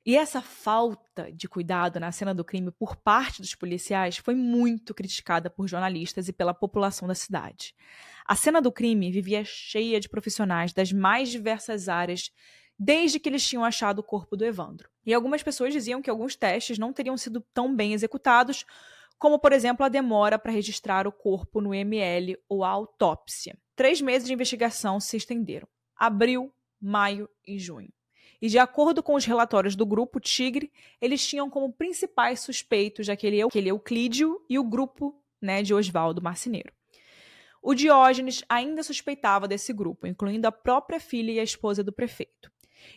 [0.05, 4.93] E essa falta de cuidado na cena do crime por parte dos policiais foi muito
[4.93, 7.73] criticada por jornalistas e pela população da cidade.
[8.25, 12.29] A cena do crime vivia cheia de profissionais das mais diversas áreas
[12.77, 14.89] desde que eles tinham achado o corpo do Evandro.
[15.05, 18.65] E algumas pessoas diziam que alguns testes não teriam sido tão bem executados
[19.19, 23.55] como, por exemplo, a demora para registrar o corpo no ML ou a autópsia.
[23.75, 27.91] Três meses de investigação se estenderam: abril, maio e junho.
[28.41, 33.37] E, de acordo com os relatórios do grupo Tigre, eles tinham como principais suspeitos aquele,
[33.37, 36.71] Euclídio e o grupo né, de Oswaldo Marceneiro.
[37.61, 42.49] O Diógenes ainda suspeitava desse grupo, incluindo a própria filha e a esposa do prefeito.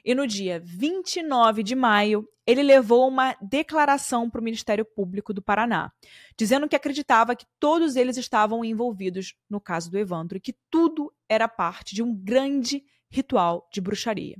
[0.04, 5.40] E no dia 29 de maio, ele levou uma declaração para o Ministério Público do
[5.40, 5.92] Paraná,
[6.36, 11.12] dizendo que acreditava que todos eles estavam envolvidos no caso do Evandro e que tudo
[11.28, 14.36] era parte de um grande ritual de bruxaria.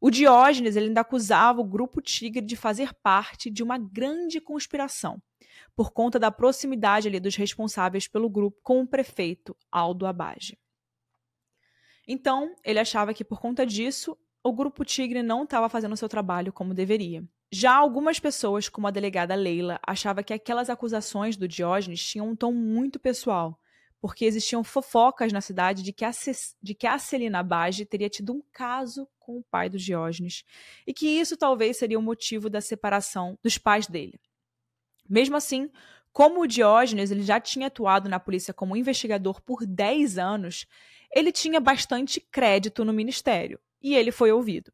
[0.00, 5.22] O Diógenes ele ainda acusava o grupo Tigre de fazer parte de uma grande conspiração,
[5.76, 10.58] por conta da proximidade ali dos responsáveis pelo grupo com o prefeito Aldo Abage.
[12.08, 16.52] Então, ele achava que por conta disso, o grupo Tigre não estava fazendo seu trabalho
[16.52, 17.22] como deveria.
[17.52, 22.36] Já algumas pessoas, como a delegada Leila, achavam que aquelas acusações do Diógenes tinham um
[22.36, 23.58] tom muito pessoal,
[24.00, 26.10] porque existiam fofocas na cidade de que a,
[26.62, 30.44] de que a Celina Bage teria tido um caso com o pai do Diógenes,
[30.86, 34.18] e que isso talvez seria o motivo da separação dos pais dele.
[35.08, 35.68] Mesmo assim,
[36.12, 40.66] como o Diógenes ele já tinha atuado na polícia como investigador por 10 anos,
[41.12, 44.72] ele tinha bastante crédito no ministério e ele foi ouvido.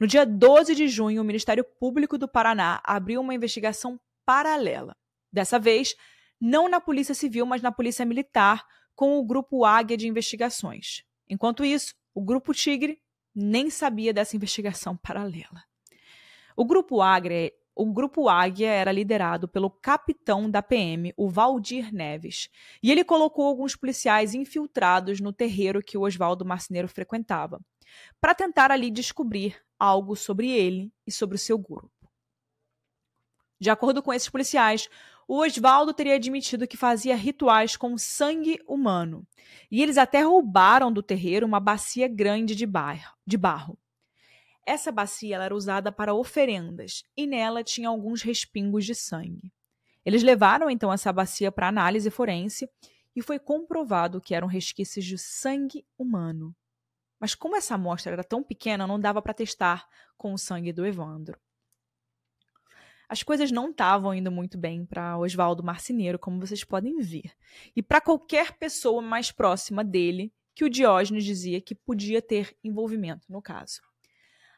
[0.00, 4.96] No dia 12 de junho, o Ministério Público do Paraná abriu uma investigação paralela.
[5.30, 5.94] Dessa vez,
[6.40, 11.04] não na Polícia Civil, mas na Polícia Militar, com o Grupo Águia de Investigações.
[11.28, 12.98] Enquanto isso, o Grupo Tigre
[13.34, 15.62] nem sabia dessa investigação paralela.
[16.56, 22.48] O Grupo Águia, o Grupo Águia era liderado pelo capitão da PM, o Valdir Neves,
[22.82, 27.60] e ele colocou alguns policiais infiltrados no terreiro que o Oswaldo Marceneiro frequentava
[28.20, 31.90] para tentar ali descobrir algo sobre ele e sobre o seu grupo.
[33.58, 34.88] De acordo com esses policiais,
[35.28, 39.26] o Oswaldo teria admitido que fazia rituais com sangue humano,
[39.70, 42.66] e eles até roubaram do terreiro uma bacia grande de,
[43.26, 43.78] de barro.
[44.66, 49.52] Essa bacia era usada para oferendas e nela tinha alguns respingos de sangue.
[50.04, 52.68] Eles levaram então essa bacia para análise forense
[53.14, 56.54] e foi comprovado que eram resquícios de sangue humano.
[57.20, 60.86] Mas como essa amostra era tão pequena, não dava para testar com o sangue do
[60.86, 61.38] Evandro.
[63.06, 67.32] As coisas não estavam indo muito bem para Oswaldo Marceneiro, como vocês podem ver.
[67.76, 73.30] E para qualquer pessoa mais próxima dele, que o Diógenes dizia que podia ter envolvimento
[73.30, 73.80] no caso.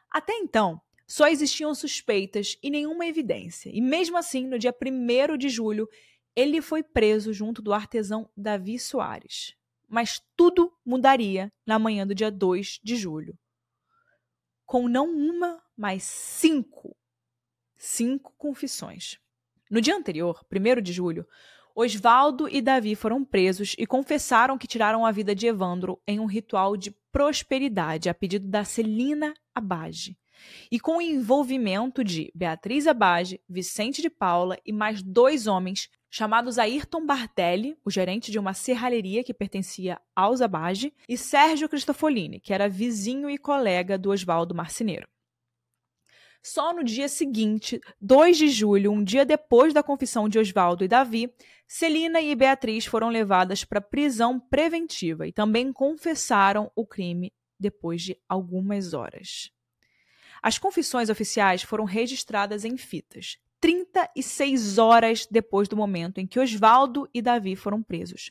[0.09, 3.71] Até então, só existiam suspeitas e nenhuma evidência.
[3.73, 5.89] E mesmo assim, no dia 1 de julho,
[6.35, 9.55] ele foi preso junto do artesão Davi Soares
[9.93, 13.37] mas tudo mudaria na manhã do dia 2 de julho.
[14.65, 16.97] Com não uma, mas cinco.
[17.77, 19.19] Cinco confissões.
[19.69, 21.27] No dia anterior, 1 de julho,
[21.75, 26.25] Osvaldo e Davi foram presos e confessaram que tiraram a vida de Evandro em um
[26.25, 30.17] ritual de prosperidade a pedido da Celina Abage.
[30.71, 36.59] E com o envolvimento de Beatriz Abage, Vicente de Paula e mais dois homens chamados
[36.59, 42.53] Ayrton Bardelli, o gerente de uma serralheria que pertencia aos Abage, e Sérgio Cristofolini, que
[42.53, 45.07] era vizinho e colega do Oswaldo Marceneiro.
[46.43, 50.87] Só no dia seguinte, 2 de julho, um dia depois da confissão de Oswaldo e
[50.87, 51.33] Davi,
[51.67, 58.15] Celina e Beatriz foram levadas para prisão preventiva e também confessaram o crime depois de
[58.29, 59.49] algumas horas.
[60.43, 67.09] As confissões oficiais foram registradas em fitas, 36 horas depois do momento em que Oswaldo
[67.13, 68.29] e Davi foram presos.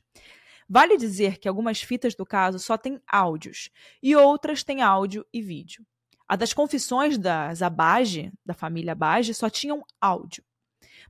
[0.68, 3.70] Vale dizer que algumas fitas do caso só têm áudios
[4.02, 5.86] e outras têm áudio e vídeo.
[6.28, 10.44] A das confissões das Abage, da família Abage, só tinham áudio.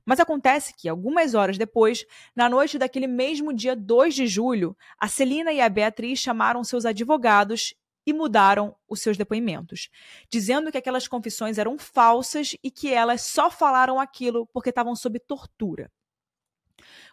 [0.05, 5.09] Mas acontece que, algumas horas depois, na noite daquele mesmo dia 2 de julho, a
[5.09, 7.73] Celina e a Beatriz chamaram seus advogados
[8.05, 9.89] e mudaram os seus depoimentos,
[10.29, 15.19] dizendo que aquelas confissões eram falsas e que elas só falaram aquilo porque estavam sob
[15.19, 15.91] tortura.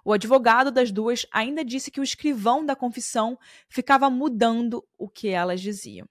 [0.05, 5.29] O advogado das duas ainda disse que o escrivão da confissão ficava mudando o que
[5.29, 6.09] elas diziam.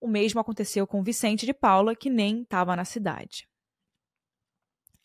[0.00, 3.48] O mesmo aconteceu com Vicente de Paula, que nem estava na cidade.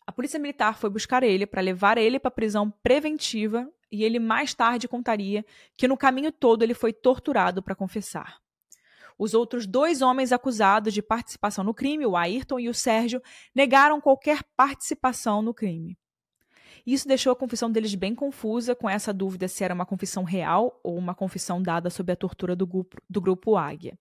[0.04, 4.54] A polícia militar foi buscar ele para levar ele para prisão preventiva e ele mais
[4.54, 5.44] tarde contaria
[5.76, 8.40] que no caminho todo ele foi torturado para confessar.
[9.18, 13.20] Os outros dois homens acusados de participação no crime, o Ayrton e o Sérgio,
[13.54, 15.98] negaram qualquer participação no crime.
[16.86, 20.80] Isso deixou a confissão deles bem confusa, com essa dúvida se era uma confissão real
[20.82, 23.98] ou uma confissão dada sob a tortura do grupo, do grupo Águia.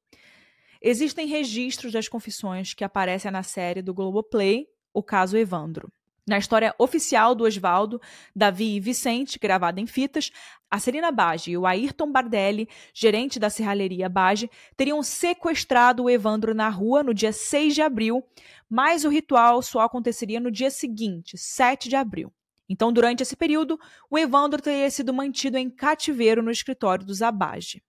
[0.81, 5.91] Existem registros das confissões que aparecem na série do Globoplay, O Caso Evandro.
[6.27, 8.01] Na história oficial do Oswaldo,
[8.35, 10.29] Davi e Vicente, gravada em fitas,
[10.69, 16.53] a Celina Bage e o Ayrton Bardelli, gerente da serralheria Bage, teriam sequestrado o Evandro
[16.53, 18.21] na rua no dia 6 de abril,
[18.69, 22.29] mas o ritual só aconteceria no dia seguinte, 7 de abril.
[22.67, 27.81] Então, durante esse período, o Evandro teria sido mantido em cativeiro no escritório dos Abage.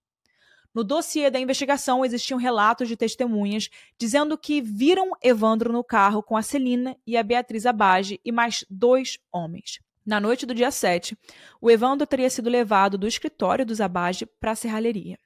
[0.74, 6.36] No dossiê da investigação existiam relatos de testemunhas dizendo que viram Evandro no carro com
[6.36, 9.80] a Celina e a Beatriz Abage e mais dois homens.
[10.04, 11.16] Na noite do dia 7,
[11.60, 15.18] o Evandro teria sido levado do escritório dos Abage para a serralheria.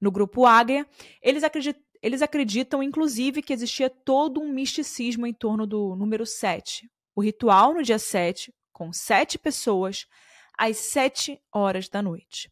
[0.00, 0.86] No grupo Águia,
[1.22, 6.90] eles, acredit eles acreditam, inclusive, que existia todo um misticismo em torno do número 7.
[7.14, 10.06] O ritual no dia 7, com sete pessoas,
[10.58, 12.50] às sete horas da noite.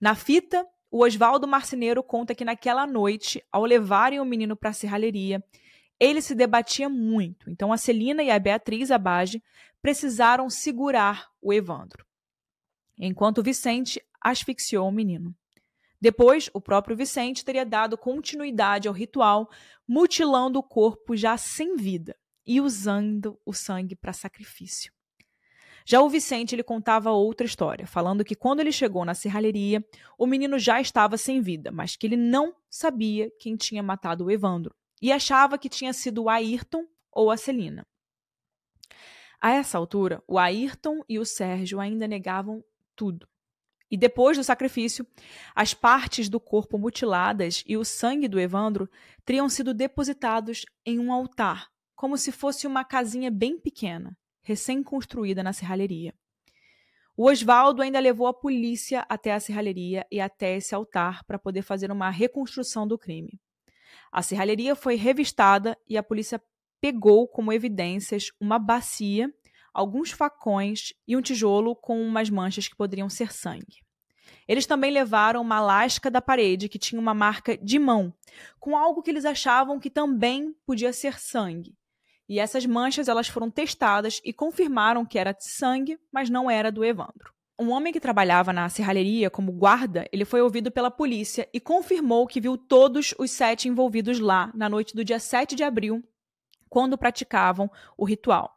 [0.00, 4.72] Na fita, o Oswaldo Marceneiro conta que naquela noite, ao levarem o menino para a
[4.72, 5.42] serralheria,
[5.98, 7.50] ele se debatia muito.
[7.50, 9.42] Então a Celina e a Beatriz Abage
[9.82, 12.06] precisaram segurar o Evandro,
[12.96, 15.34] enquanto Vicente asfixiou o menino.
[16.00, 19.50] Depois, o próprio Vicente teria dado continuidade ao ritual,
[19.88, 24.92] mutilando o corpo já sem vida e usando o sangue para sacrifício.
[25.86, 29.84] Já o Vicente ele contava outra história, falando que quando ele chegou na serralheria,
[30.18, 34.30] o menino já estava sem vida, mas que ele não sabia quem tinha matado o
[34.30, 37.86] Evandro e achava que tinha sido o Ayrton ou a Celina.
[39.38, 42.64] A essa altura, o Ayrton e o Sérgio ainda negavam
[42.96, 43.28] tudo.
[43.90, 45.06] E depois do sacrifício,
[45.54, 48.88] as partes do corpo mutiladas e o sangue do Evandro
[49.22, 55.52] teriam sido depositados em um altar, como se fosse uma casinha bem pequena recém-construída na
[55.52, 56.14] serralheria.
[57.16, 61.62] O Oswaldo ainda levou a polícia até a serralheria e até esse altar para poder
[61.62, 63.40] fazer uma reconstrução do crime.
[64.12, 66.42] A serralheria foi revistada e a polícia
[66.80, 69.32] pegou como evidências uma bacia,
[69.72, 73.82] alguns facões e um tijolo com umas manchas que poderiam ser sangue.
[74.46, 78.12] Eles também levaram uma lasca da parede que tinha uma marca de mão,
[78.58, 81.74] com algo que eles achavam que também podia ser sangue.
[82.28, 86.72] E essas manchas elas foram testadas e confirmaram que era de sangue, mas não era
[86.72, 87.34] do Evandro.
[87.58, 92.26] Um homem que trabalhava na serralheria como guarda, ele foi ouvido pela polícia e confirmou
[92.26, 96.02] que viu todos os sete envolvidos lá na noite do dia 7 de abril,
[96.68, 98.52] quando praticavam o ritual.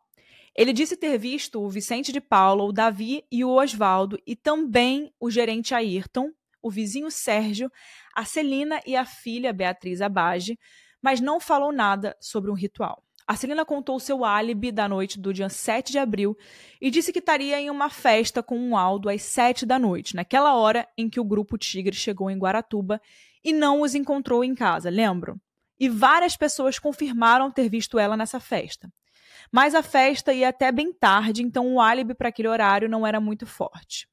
[0.56, 5.14] Ele disse ter visto o Vicente de Paula, o Davi e o Oswaldo, e também
[5.20, 7.72] o gerente Ayrton, o vizinho Sérgio,
[8.16, 10.58] a Celina e a filha Beatriz Abage,
[11.00, 13.04] mas não falou nada sobre um ritual.
[13.28, 16.38] A Celina contou seu álibi da noite do dia 7 de abril
[16.80, 20.56] e disse que estaria em uma festa com um Aldo às 7 da noite, naquela
[20.56, 23.02] hora em que o grupo Tigre chegou em Guaratuba
[23.44, 25.38] e não os encontrou em casa, lembram?
[25.78, 28.90] E várias pessoas confirmaram ter visto ela nessa festa.
[29.52, 33.20] Mas a festa ia até bem tarde, então o álibi para aquele horário não era
[33.20, 34.08] muito forte.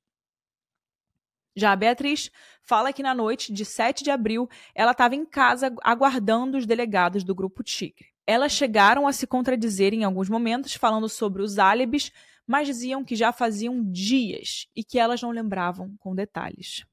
[1.54, 5.72] Já a Beatriz fala que na noite de 7 de abril ela estava em casa
[5.84, 8.13] aguardando os delegados do Grupo Tigre.
[8.26, 12.10] Elas chegaram a se contradizer em alguns momentos, falando sobre os álibis,
[12.46, 16.84] mas diziam que já faziam dias e que elas não lembravam com detalhes.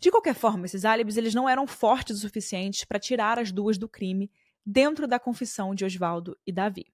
[0.00, 3.76] De qualquer forma, esses álibis eles não eram fortes o suficiente para tirar as duas
[3.76, 4.30] do crime
[4.64, 6.86] dentro da confissão de Oswaldo e Davi.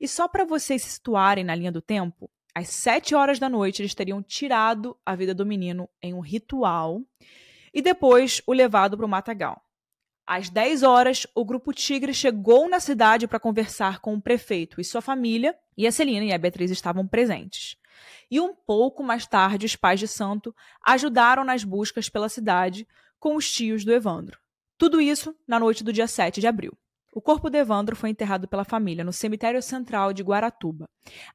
[0.00, 3.82] E só para vocês se situarem na linha do tempo, às sete horas da noite
[3.82, 7.00] eles teriam tirado a vida do menino em um ritual
[7.72, 9.62] e depois o levado para o matagal.
[10.34, 14.84] Às 10 horas, o grupo Tigre chegou na cidade para conversar com o prefeito e
[14.84, 17.76] sua família, e a Celina e a Beatriz estavam presentes.
[18.30, 22.88] E um pouco mais tarde, os pais de Santo ajudaram nas buscas pela cidade
[23.20, 24.38] com os tios do Evandro.
[24.78, 26.72] Tudo isso na noite do dia 7 de abril.
[27.14, 30.88] O corpo de Evandro foi enterrado pela família no cemitério central de Guaratuba,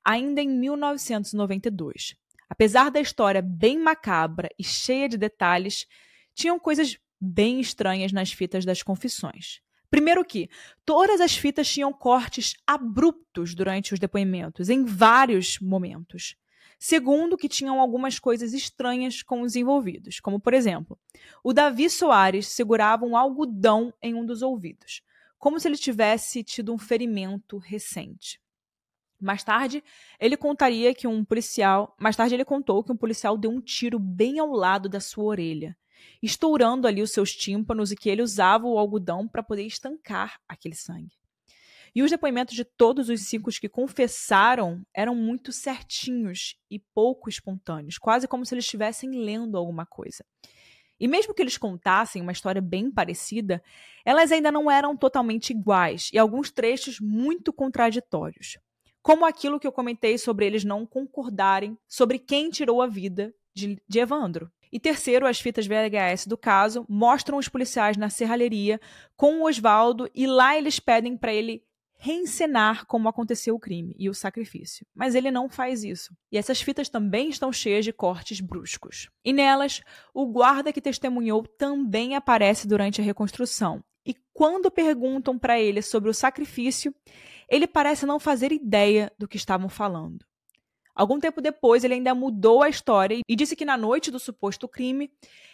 [0.03, 2.15] ainda em 1992.
[2.49, 5.85] Apesar da história bem macabra e cheia de detalhes,
[6.33, 9.61] tinham coisas bem estranhas nas fitas das confissões.
[9.89, 10.49] Primeiro que
[10.86, 16.36] todas as fitas tinham cortes abruptos durante os depoimentos, em vários momentos.
[16.78, 20.99] Segundo, que tinham algumas coisas estranhas com os envolvidos, como por exemplo,
[21.43, 25.01] o Davi Soares segurava um algodão em um dos ouvidos,
[25.39, 28.39] como se ele tivesse tido um ferimento recente.
[29.20, 29.84] Mais tarde,
[30.20, 33.97] ele contaria que um policial, mais tarde ele contou que um policial deu um tiro
[33.97, 35.76] bem ao lado da sua orelha
[36.21, 40.75] estourando ali os seus tímpanos e que ele usava o algodão para poder estancar aquele
[40.75, 41.15] sangue.
[41.95, 47.97] E os depoimentos de todos os cinco que confessaram eram muito certinhos e pouco espontâneos,
[47.97, 50.23] quase como se eles estivessem lendo alguma coisa.
[50.99, 53.63] E mesmo que eles contassem uma história bem parecida,
[54.03, 58.57] elas ainda não eram totalmente iguais e alguns trechos muito contraditórios.
[59.01, 63.81] Como aquilo que eu comentei sobre eles não concordarem sobre quem tirou a vida de,
[63.87, 64.51] de Evandro.
[64.72, 68.80] E terceiro, as fitas VHS do caso mostram os policiais na serralheria
[69.15, 71.63] com o Oswaldo e lá eles pedem para ele
[71.99, 74.86] reencenar como aconteceu o crime e o sacrifício.
[74.93, 76.15] Mas ele não faz isso.
[76.32, 79.09] E essas fitas também estão cheias de cortes bruscos.
[79.26, 79.82] E nelas,
[80.13, 83.84] o guarda que testemunhou também aparece durante a reconstrução.
[84.05, 86.93] E quando perguntam para ele sobre o sacrifício,
[87.49, 90.26] ele parece não fazer ideia do que estavam falando.
[90.97, 94.67] Algum tempo depois, ele ainda mudou a história e disse que na noite do suposto
[94.67, 95.11] crime,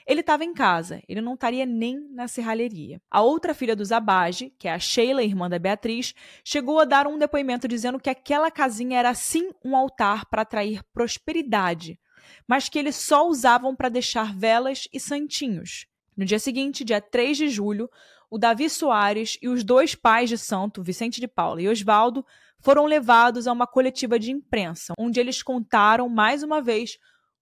[0.08, 3.02] ele estava em casa, ele não estaria nem na serralheria.
[3.12, 6.16] A outra filha do Zabage, que é a Sheila, irmã da Beatriz,
[6.46, 10.82] chegou a dar um depoimento dizendo que aquela casinha era sim um altar para atrair
[10.94, 12.00] prosperidade,
[12.48, 15.88] mas que eles só usavam para deixar velas e santinhos.
[16.16, 17.90] No dia seguinte, dia 3 de julho,
[18.30, 22.26] o Davi Soares e os dois pais de santo, Vicente de Paula e Osvaldo,
[22.64, 26.98] foram levados a uma coletiva de imprensa, onde eles contaram mais uma vez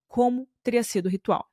[0.08, 1.48] como teria sido o ritual.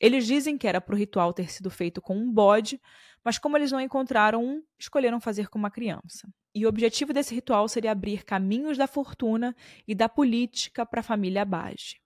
[0.00, 2.80] Eles dizem que era para o ritual ter sido feito com um bode,
[3.24, 6.28] mas como eles não encontraram um, escolheram fazer com uma criança.
[6.52, 9.54] E o objetivo desse ritual seria abrir caminhos da fortuna
[9.86, 12.00] e da política para a família Bage.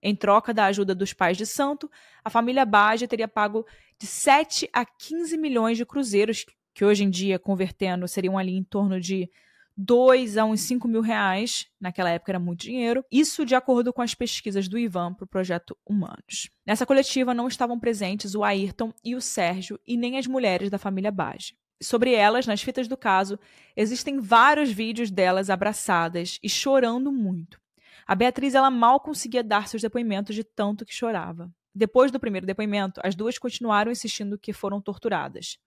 [0.00, 1.90] Em troca da ajuda dos pais de santo,
[2.24, 3.66] a família Bage teria pago
[3.98, 8.64] de 7 a 15 milhões de cruzeiros, que hoje em dia, convertendo, seriam ali em
[8.64, 9.28] torno de
[9.76, 14.02] 2 a uns 5 mil reais, naquela época era muito dinheiro, isso de acordo com
[14.02, 16.50] as pesquisas do Ivan para o projeto Humanos.
[16.66, 20.78] Nessa coletiva não estavam presentes o Ayrton e o Sérgio e nem as mulheres da
[20.78, 21.56] família Bage.
[21.82, 23.38] Sobre elas, nas fitas do caso,
[23.76, 27.60] existem vários vídeos delas abraçadas e chorando muito.
[28.06, 31.50] A Beatriz ela mal conseguia dar seus depoimentos de tanto que chorava.
[31.74, 35.58] Depois do primeiro depoimento, as duas continuaram insistindo que foram torturadas.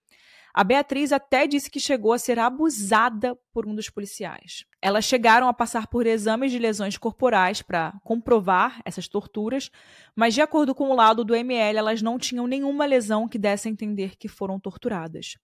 [0.56, 4.64] A Beatriz até disse que chegou a ser abusada por um dos policiais.
[4.80, 9.70] Elas chegaram a passar por exames de lesões corporais para comprovar essas torturas,
[10.14, 13.68] mas, de acordo com o lado do ML, elas não tinham nenhuma lesão que desse
[13.68, 15.36] a entender que foram torturadas.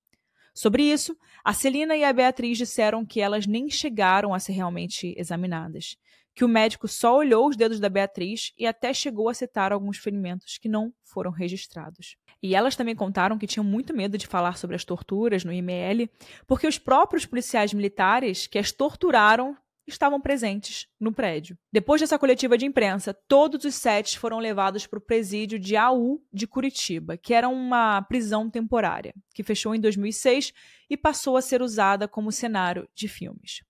[0.54, 5.14] Sobre isso, a Celina e a Beatriz disseram que elas nem chegaram a ser realmente
[5.18, 5.98] examinadas,
[6.34, 9.98] que o médico só olhou os dedos da Beatriz e até chegou a citar alguns
[9.98, 12.16] ferimentos que não foram registrados.
[12.42, 16.10] E elas também contaram que tinham muito medo de falar sobre as torturas no IML,
[16.46, 19.56] porque os próprios policiais militares que as torturaram
[19.86, 21.58] estavam presentes no prédio.
[21.72, 26.22] Depois dessa coletiva de imprensa, todos os sete foram levados para o presídio de AU
[26.32, 30.52] de Curitiba, que era uma prisão temporária, que fechou em 2006
[30.88, 33.62] e passou a ser usada como cenário de filmes.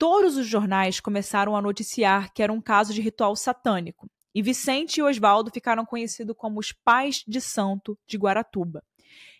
[0.00, 4.96] Todos os jornais começaram a noticiar que era um caso de ritual satânico, e Vicente
[4.96, 8.82] e Oswaldo ficaram conhecidos como os pais de santo de Guaratuba,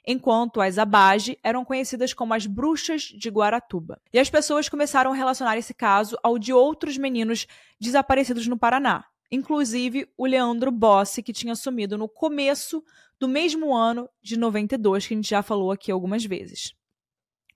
[0.06, 3.98] enquanto as Abage eram conhecidas como as bruxas de Guaratuba.
[4.12, 7.46] E as pessoas começaram a relacionar esse caso ao de outros meninos
[7.80, 12.84] desaparecidos no Paraná, inclusive o Leandro Bossi, que tinha assumido no começo
[13.18, 16.74] do mesmo ano de 92, que a gente já falou aqui algumas vezes.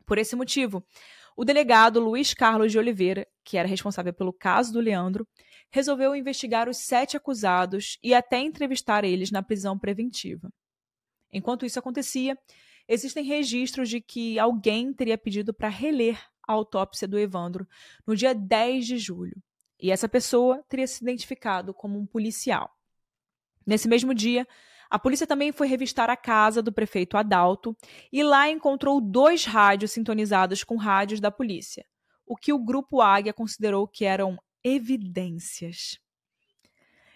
[0.07, 0.83] Por esse motivo,
[1.37, 5.27] o delegado Luiz Carlos de Oliveira, que era responsável pelo caso do Leandro,
[5.71, 10.49] resolveu investigar os sete acusados e até entrevistar eles na prisão preventiva.
[11.33, 12.39] Enquanto isso acontecia,
[12.87, 17.67] existem registros de que alguém teria pedido para reler a autópsia do Evandro
[18.07, 19.37] no dia 10 de julho,
[19.81, 22.71] e essa pessoa teria se identificado como um policial.
[23.67, 24.47] Nesse mesmo dia,
[24.95, 27.77] a polícia também foi revistar a casa do prefeito Adalto
[28.13, 31.85] e lá encontrou dois rádios sintonizados com rádios da polícia,
[32.25, 35.99] o que o grupo Águia considerou que eram evidências.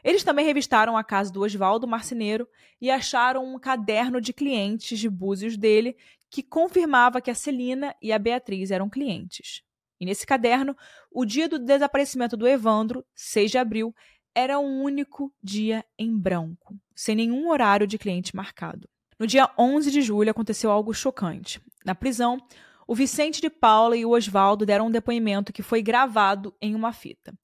[0.02, 2.48] Eles também revistaram a casa do Oswaldo Marceneiro
[2.80, 5.96] e acharam um caderno de clientes de búzios dele
[6.28, 9.62] que confirmava que a Celina e a Beatriz eram clientes.
[10.00, 10.76] E nesse caderno,
[11.12, 13.94] o dia do desaparecimento do Evandro, 6 de abril,
[14.34, 18.88] era um único dia em branco, sem nenhum horário de cliente marcado.
[19.18, 21.60] No dia 11 de julho aconteceu algo chocante.
[21.84, 22.38] Na prisão,
[22.86, 26.92] o Vicente de Paula e o Oswaldo deram um depoimento que foi gravado em uma
[26.92, 27.34] fita.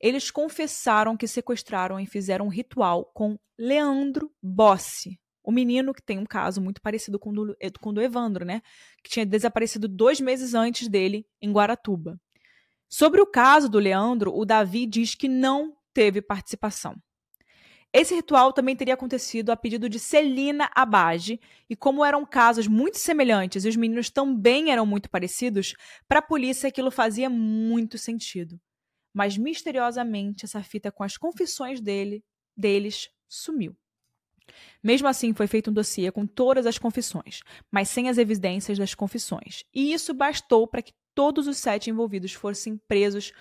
[0.00, 6.18] Eles confessaram que sequestraram e fizeram um ritual com Leandro Bossi, o menino que tem
[6.18, 8.62] um caso muito parecido com o do, com o do Evandro, né?
[9.02, 12.18] Que tinha desaparecido dois meses antes dele em Guaratuba.
[12.88, 16.96] Sobre o caso do Leandro, o Davi diz que não teve participação.
[17.92, 21.40] Esse ritual também teria acontecido a pedido de Celina Abage,
[21.70, 25.76] e como eram casos muito semelhantes e os meninos também eram muito parecidos,
[26.08, 28.60] para a polícia aquilo fazia muito sentido.
[29.14, 32.24] Mas misteriosamente essa fita com as confissões dele,
[32.56, 33.76] deles sumiu.
[34.82, 38.92] Mesmo assim, foi feito um dossiê com todas as confissões, mas sem as evidências das
[38.92, 39.62] confissões.
[39.72, 43.32] E isso bastou para que todos os sete envolvidos fossem presos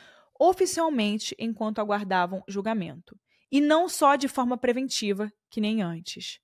[0.44, 3.18] oficialmente enquanto aguardavam julgamento.
[3.50, 6.40] E não só de forma preventiva, que nem antes.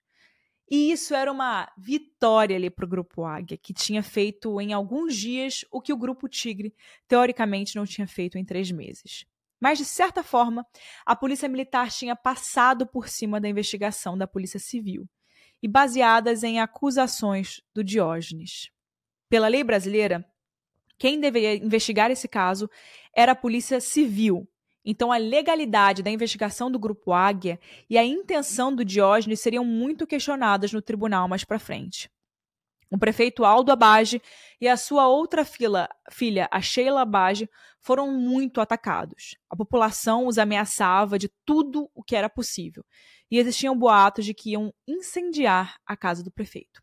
[0.72, 5.16] E isso era uma vitória ali para o Grupo Águia, que tinha feito em alguns
[5.16, 6.74] dias o que o Grupo Tigre,
[7.08, 9.26] teoricamente, não tinha feito em três meses.
[9.60, 10.66] Mas, de certa forma,
[11.06, 15.10] a Polícia Militar tinha passado por cima da investigação da Polícia Civil,
[15.62, 18.70] e baseadas em acusações do Diógenes.
[19.28, 20.26] Pela lei brasileira,
[21.00, 22.70] quem deveria investigar esse caso
[23.16, 24.48] era a Polícia Civil.
[24.84, 30.06] Então, a legalidade da investigação do Grupo Águia e a intenção do Diógenes seriam muito
[30.06, 32.10] questionadas no tribunal mais para frente.
[32.92, 34.22] O prefeito Aldo Abage
[34.60, 37.48] e a sua outra filha, filha, a Sheila Abage,
[37.80, 39.38] foram muito atacados.
[39.50, 42.84] A população os ameaçava de tudo o que era possível.
[43.30, 46.82] E existiam boatos de que iam incendiar a casa do prefeito.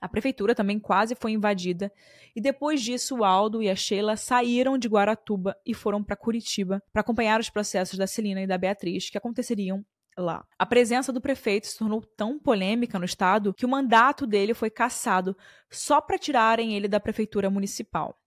[0.00, 1.92] A prefeitura também quase foi invadida
[2.34, 6.82] e depois disso o Aldo e a Sheila saíram de Guaratuba e foram para Curitiba
[6.92, 9.84] para acompanhar os processos da Celina e da Beatriz que aconteceriam
[10.16, 10.44] lá.
[10.58, 14.70] A presença do prefeito se tornou tão polêmica no estado que o mandato dele foi
[14.70, 15.36] cassado
[15.70, 18.18] só para tirarem ele da prefeitura municipal.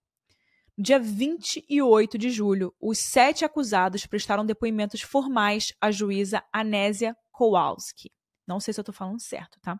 [0.76, 8.10] No dia 28 de julho, os sete acusados prestaram depoimentos formais à juíza Anésia Kowalski.
[8.46, 9.78] Não sei se eu estou falando certo, tá?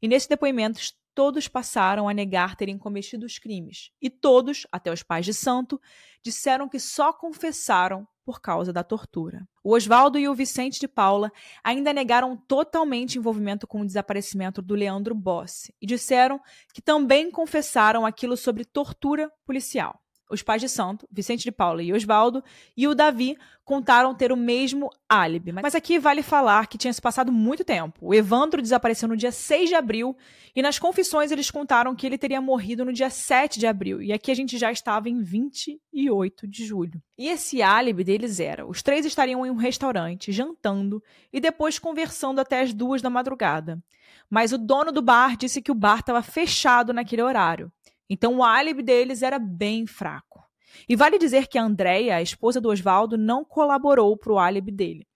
[0.00, 3.90] E nesses depoimentos, todos passaram a negar terem cometido os crimes.
[4.00, 5.80] E todos, até os pais de santo,
[6.22, 9.46] disseram que só confessaram por causa da tortura.
[9.64, 11.30] O Oswaldo e o Vicente de Paula
[11.62, 16.40] ainda negaram totalmente envolvimento com o desaparecimento do Leandro Bossi e disseram
[16.72, 20.01] que também confessaram aquilo sobre tortura policial
[20.32, 22.42] os pais de Santo, Vicente de Paula e Osvaldo,
[22.76, 25.52] e o Davi contaram ter o mesmo álibi.
[25.52, 27.98] Mas aqui vale falar que tinha se passado muito tempo.
[28.00, 30.16] O Evandro desapareceu no dia 6 de abril
[30.54, 34.02] e nas confissões eles contaram que ele teria morrido no dia 7 de abril.
[34.02, 37.00] E aqui a gente já estava em 28 de julho.
[37.16, 41.02] E esse álibi deles era: os três estariam em um restaurante, jantando
[41.32, 43.82] e depois conversando até as duas da madrugada.
[44.28, 47.70] Mas o dono do bar disse que o bar estava fechado naquele horário.
[48.12, 50.44] Então o álibi deles era bem fraco.
[50.86, 54.70] E vale dizer que a Andréia, a esposa do Oswaldo, não colaborou para o álibi
[54.70, 55.06] dele.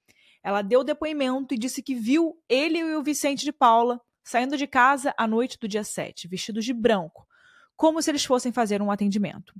[0.42, 4.66] Ela deu depoimento e disse que viu ele e o Vicente de Paula saindo de
[4.66, 7.26] casa à noite do dia 7, vestidos de branco,
[7.76, 9.52] como se eles fossem fazer um atendimento.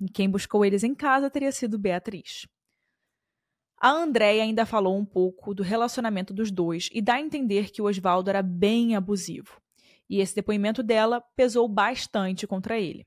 [0.00, 2.46] E quem buscou eles em casa teria sido Beatriz.
[3.78, 7.82] A Andréia ainda falou um pouco do relacionamento dos dois e dá a entender que
[7.82, 9.62] o Oswaldo era bem abusivo
[10.08, 13.06] e esse depoimento dela pesou bastante contra ele.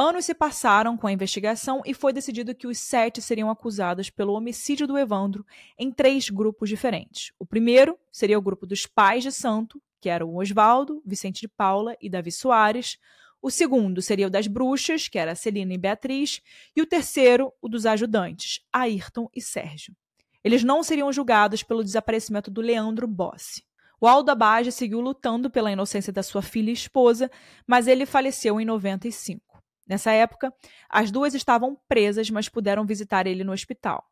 [0.00, 4.32] Anos se passaram com a investigação e foi decidido que os sete seriam acusados pelo
[4.32, 5.44] homicídio do Evandro
[5.76, 7.32] em três grupos diferentes.
[7.36, 11.96] O primeiro seria o grupo dos pais de santo, que eram Oswaldo, Vicente de Paula
[12.00, 12.96] e Davi Soares.
[13.42, 16.40] O segundo seria o das bruxas, que era Celina e Beatriz.
[16.76, 19.96] E o terceiro, o dos ajudantes, Ayrton e Sérgio.
[20.44, 23.64] eles não seriam julgados pelo desaparecimento do Leandro Bossi.
[24.00, 24.32] O Aldo
[24.70, 27.30] seguiu lutando pela inocência da sua filha e esposa,
[27.66, 29.60] mas ele faleceu em 95.
[29.88, 30.52] Nessa época,
[30.88, 34.04] as duas estavam presas, mas puderam visitar ele no hospital.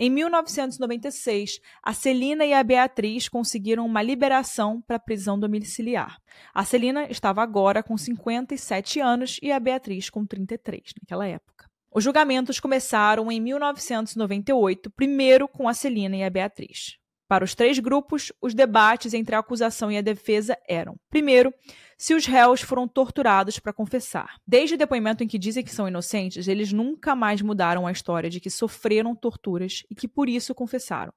[0.00, 6.18] Em 1996, a Celina e a Beatriz conseguiram uma liberação para prisão domiciliar.
[6.54, 11.68] A Celina estava agora com 57 anos e a Beatriz com 33 naquela época.
[11.92, 16.98] Os julgamentos começaram em 1998, primeiro com a Celina e a Beatriz.
[17.28, 21.52] Para os três grupos, os debates entre a acusação e a defesa eram: primeiro,
[21.98, 24.40] se os réus foram torturados para confessar.
[24.46, 28.30] Desde o depoimento em que dizem que são inocentes, eles nunca mais mudaram a história
[28.30, 31.12] de que sofreram torturas e que por isso confessaram.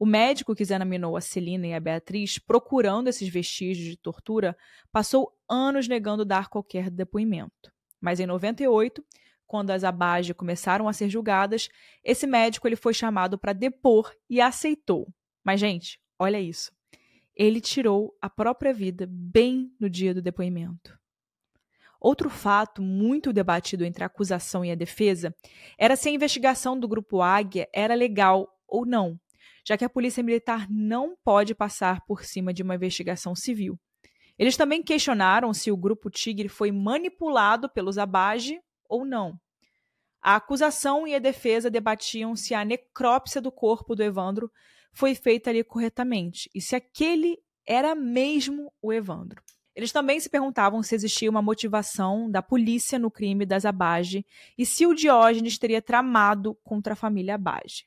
[0.00, 4.56] O médico que examinou a Celina e a Beatriz, procurando esses vestígios de tortura,
[4.90, 7.72] passou anos negando dar qualquer depoimento.
[8.00, 9.02] Mas em 98,
[9.46, 11.68] quando as Abage começaram a ser julgadas,
[12.02, 15.08] esse médico ele foi chamado para depor e aceitou.
[15.46, 16.72] Mas, gente, olha isso.
[17.32, 20.98] Ele tirou a própria vida bem no dia do depoimento.
[22.00, 25.32] Outro fato muito debatido entre a acusação e a defesa
[25.78, 29.20] era se a investigação do Grupo Águia era legal ou não,
[29.64, 33.78] já que a Polícia Militar não pode passar por cima de uma investigação civil.
[34.36, 39.38] Eles também questionaram se o Grupo Tigre foi manipulado pelos Abage ou não.
[40.20, 44.50] A acusação e a defesa debatiam se a necrópsia do corpo do Evandro
[44.96, 49.42] foi feita ali corretamente e se aquele era mesmo o Evandro.
[49.74, 54.24] Eles também se perguntavam se existia uma motivação da polícia no crime das Abage
[54.56, 57.86] e se o Diógenes teria tramado contra a família Abage.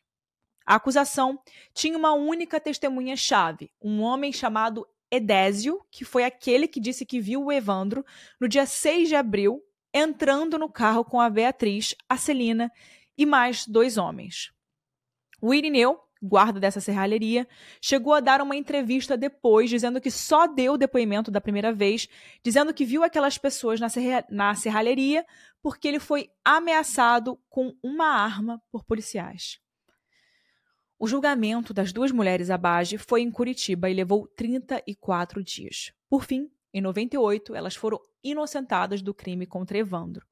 [0.63, 1.41] A acusação
[1.73, 7.45] tinha uma única testemunha-chave, um homem chamado Edésio, que foi aquele que disse que viu
[7.45, 8.05] o Evandro
[8.39, 12.71] no dia 6 de abril entrando no carro com a Beatriz, a Celina
[13.17, 14.51] e mais dois homens.
[15.41, 17.47] O Irineu guarda dessa serralheria,
[17.81, 22.07] chegou a dar uma entrevista depois, dizendo que só deu o depoimento da primeira vez,
[22.43, 25.25] dizendo que viu aquelas pessoas na, serra, na serralheria
[25.61, 29.59] porque ele foi ameaçado com uma arma por policiais.
[30.97, 35.93] O julgamento das duas mulheres Abage foi em Curitiba e levou 34 dias.
[36.09, 40.27] Por fim, em 98, elas foram inocentadas do crime contra Evandro.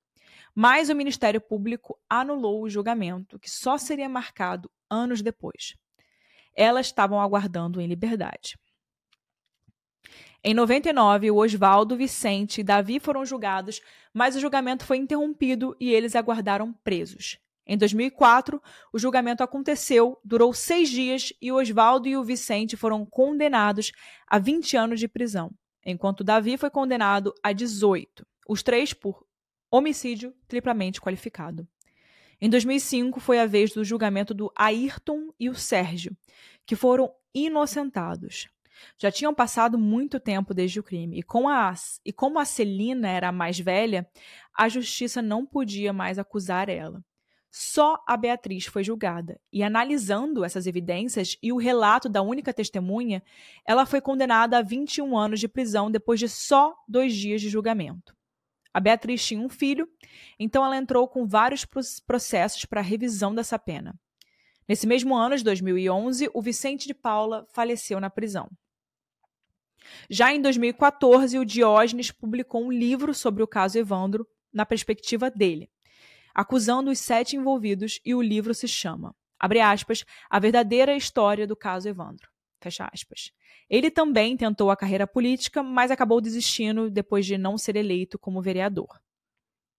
[0.53, 5.73] Mas o Ministério Público anulou o julgamento, que só seria marcado anos depois.
[6.55, 8.57] Elas estavam aguardando em liberdade.
[10.43, 13.81] Em 99, o Oswaldo, Vicente e Davi foram julgados,
[14.13, 17.37] mas o julgamento foi interrompido e eles aguardaram presos.
[17.65, 18.61] Em 2004,
[18.93, 23.91] o julgamento aconteceu, durou seis dias e o Oswaldo e o Vicente foram condenados
[24.25, 25.51] a 20 anos de prisão,
[25.85, 29.25] enquanto Davi foi condenado a 18, os três por
[29.69, 31.67] homicídio triplamente qualificado.
[32.39, 36.15] Em 2005 foi a vez do julgamento do Ayrton e o Sérgio,
[36.67, 38.47] que foram inocentados.
[38.99, 41.73] Já tinham passado muito tempo desde o crime, e, com a,
[42.05, 44.07] e como a Celina era a mais velha,
[44.55, 47.03] a justiça não podia mais acusar ela.
[47.49, 53.23] Só a Beatriz foi julgada, e analisando essas evidências e o relato da única testemunha,
[53.65, 58.16] ela foi condenada a 21 anos de prisão depois de só dois dias de julgamento.
[58.77, 59.89] A Beatriz tinha um filho,
[60.37, 61.65] então ela entrou com vários
[62.05, 63.99] processos para revisão dessa pena.
[64.69, 68.47] Nesse mesmo ano de 2011, o Vicente de Paula faleceu na prisão.
[70.07, 75.71] Já em 2014, o Diógenes publicou um livro sobre o caso Evandro, na perspectiva dele,
[76.31, 81.89] acusando os sete envolvidos, e o livro se chama, aspas, A Verdadeira História do Caso
[81.89, 82.29] Evandro.
[82.59, 83.31] Fecha aspas.
[83.69, 88.41] Ele também tentou a carreira política, mas acabou desistindo depois de não ser eleito como
[88.41, 88.99] vereador.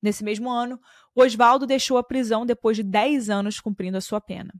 [0.01, 0.81] Nesse mesmo ano,
[1.15, 4.55] Oswaldo deixou a prisão depois de 10 anos cumprindo a sua pena.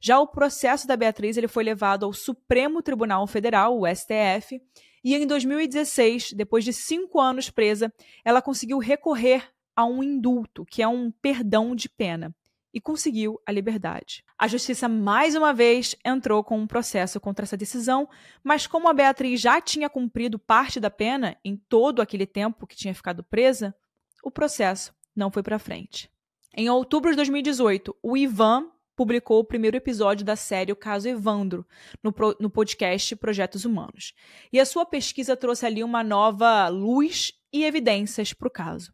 [0.00, 4.60] Já o processo da Beatriz ele foi levado ao Supremo Tribunal Federal, o STF,
[5.02, 7.92] e em 2016, depois de cinco anos presa,
[8.24, 12.34] ela conseguiu recorrer a um indulto, que é um perdão de pena
[12.76, 14.22] e conseguiu a liberdade.
[14.36, 18.06] A justiça mais uma vez entrou com um processo contra essa decisão,
[18.44, 22.76] mas como a Beatriz já tinha cumprido parte da pena em todo aquele tempo que
[22.76, 23.74] tinha ficado presa,
[24.22, 26.10] o processo não foi para frente.
[26.54, 31.66] Em outubro de 2018, o Ivan publicou o primeiro episódio da série O Caso Evandro,
[32.02, 34.12] no, pro, no podcast Projetos Humanos.
[34.52, 38.92] E a sua pesquisa trouxe ali uma nova luz e evidências para o caso.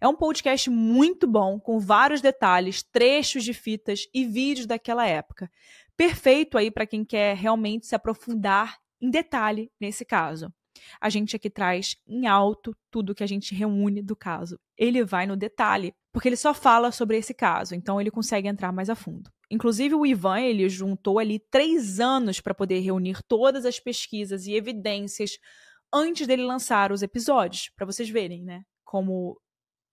[0.00, 5.50] É um podcast muito bom, com vários detalhes, trechos de fitas e vídeos daquela época.
[5.96, 10.52] Perfeito aí para quem quer realmente se aprofundar em detalhe nesse caso.
[11.00, 14.56] a gente aqui traz em alto tudo que a gente reúne do caso.
[14.76, 18.70] Ele vai no detalhe, porque ele só fala sobre esse caso, então ele consegue entrar
[18.70, 19.28] mais a fundo.
[19.50, 24.54] Inclusive, o Ivan ele juntou ali três anos para poder reunir todas as pesquisas e
[24.54, 25.38] evidências
[25.92, 28.62] antes dele lançar os episódios, para vocês verem, né?
[28.84, 29.36] Como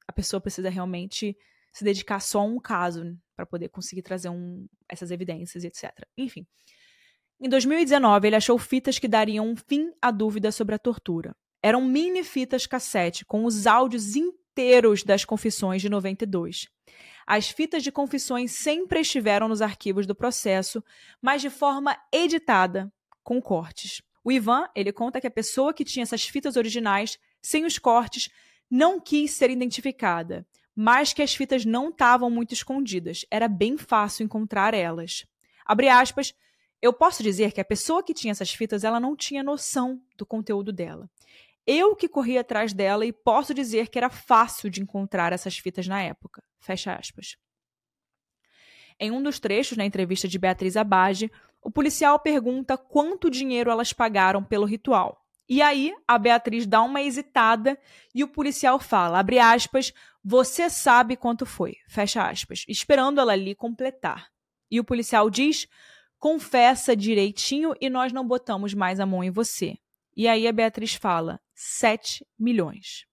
[0.07, 1.37] a pessoa precisa realmente
[1.71, 5.91] se dedicar só a um caso para poder conseguir trazer um, essas evidências etc.
[6.17, 6.47] Enfim.
[7.39, 11.35] Em 2019, ele achou fitas que dariam um fim à dúvida sobre a tortura.
[11.61, 16.69] Eram mini fitas cassete com os áudios inteiros das confissões de 92.
[17.27, 20.83] As fitas de confissões sempre estiveram nos arquivos do processo,
[21.21, 22.91] mas de forma editada,
[23.23, 24.01] com cortes.
[24.23, 28.29] O Ivan, ele conta que a pessoa que tinha essas fitas originais, sem os cortes,
[28.69, 30.45] não quis ser identificada,
[30.75, 35.25] mas que as fitas não estavam muito escondidas, era bem fácil encontrar elas.
[35.65, 36.33] Abre aspas,
[36.81, 40.25] eu posso dizer que a pessoa que tinha essas fitas, ela não tinha noção do
[40.25, 41.09] conteúdo dela.
[41.65, 45.87] Eu que corri atrás dela e posso dizer que era fácil de encontrar essas fitas
[45.87, 46.43] na época.
[46.59, 47.37] Fecha aspas.
[48.99, 53.91] Em um dos trechos na entrevista de Beatriz Abage, o policial pergunta quanto dinheiro elas
[53.91, 55.24] pagaram pelo ritual.
[55.47, 57.79] E aí, a Beatriz dá uma hesitada
[58.13, 59.93] e o policial fala, abre aspas,
[60.23, 64.27] você sabe quanto foi, fecha aspas, esperando ela ali completar.
[64.71, 65.67] E o policial diz,
[66.17, 69.77] confessa direitinho e nós não botamos mais a mão em você.
[70.17, 73.05] E aí a Beatriz fala: 7 milhões.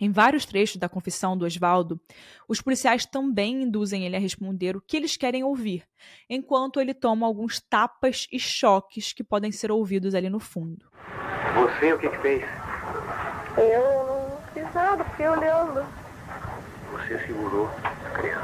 [0.00, 2.00] Em vários trechos da confissão do Oswaldo,
[2.46, 5.84] os policiais também induzem ele a responder o que eles querem ouvir,
[6.30, 10.86] enquanto ele toma alguns tapas e choques que podem ser ouvidos ali no fundo.
[11.54, 12.44] Você o que, que fez?
[13.56, 15.84] Eu não fiz nada, fui olhando.
[16.92, 18.42] Você segurou a criança?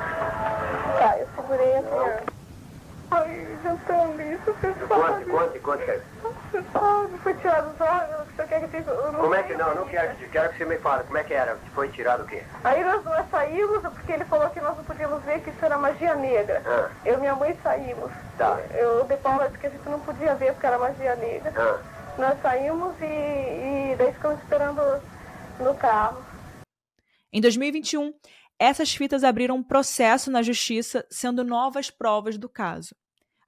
[0.98, 2.24] Tá, eu segurei a criança.
[3.10, 4.88] Ai, jantando isso, você sabe.
[4.88, 6.13] Conte, conte, conte, cara.
[7.22, 10.14] Foi tirado os órgãos, você quer que eu não Como é que, não, não quero,
[10.30, 11.56] quero que você me fale, como é que era?
[11.74, 12.42] Foi tirado o quê?
[12.62, 15.78] Aí nós, nós saímos, porque ele falou que nós não podíamos ver que isso era
[15.78, 16.62] magia negra.
[16.66, 16.90] Ah.
[17.04, 18.10] Eu e minha mãe saímos.
[18.36, 18.58] Tá.
[18.74, 21.52] Eu dei Paula disse que a gente não podia ver porque era magia negra.
[21.56, 21.78] Ah,
[22.18, 25.02] Nós saímos e, e daí ficamos esperando
[25.60, 26.22] no carro.
[27.32, 28.12] Em 2021,
[28.58, 32.94] essas fitas abriram um processo na justiça, sendo novas provas do caso.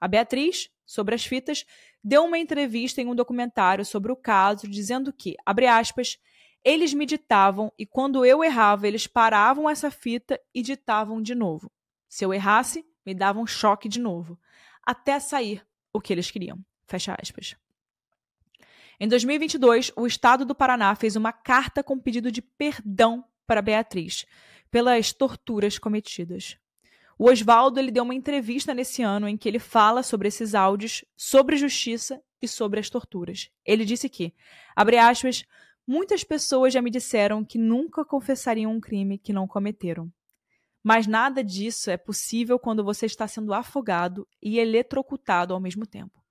[0.00, 1.64] A Beatriz, sobre as fitas,
[2.02, 6.18] deu uma entrevista em um documentário sobre o caso, dizendo que, abre aspas,
[6.64, 11.70] eles me ditavam e quando eu errava, eles paravam essa fita e ditavam de novo.
[12.08, 14.38] Se eu errasse, me davam choque de novo,
[14.82, 16.58] até sair o que eles queriam.
[16.86, 17.56] Fecha aspas.
[18.98, 24.24] Em 2022, o Estado do Paraná fez uma carta com pedido de perdão para Beatriz
[24.70, 26.58] pelas torturas cometidas.
[27.18, 31.04] O Oswaldo ele deu uma entrevista nesse ano em que ele fala sobre esses áudios,
[31.16, 33.50] sobre justiça e sobre as torturas.
[33.64, 34.34] Ele disse que,
[34.74, 35.44] abre aspas,
[35.86, 40.12] muitas pessoas já me disseram que nunca confessariam um crime que não cometeram.
[40.82, 46.22] Mas nada disso é possível quando você está sendo afogado e eletrocutado ao mesmo tempo.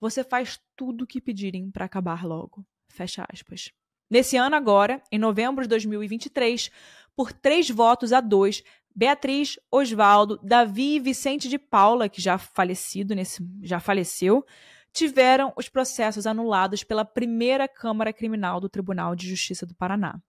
[0.00, 2.64] Você faz tudo o que pedirem para acabar logo.
[2.88, 3.72] Fecha aspas.
[4.08, 6.70] Nesse ano agora, em novembro de 2023,
[7.14, 8.64] por três votos a dois,
[8.94, 14.44] Beatriz, Oswaldo, Davi e Vicente de Paula, que já falecido nesse, já faleceu,
[14.92, 20.20] tiveram os processos anulados pela primeira Câmara Criminal do Tribunal de Justiça do Paraná.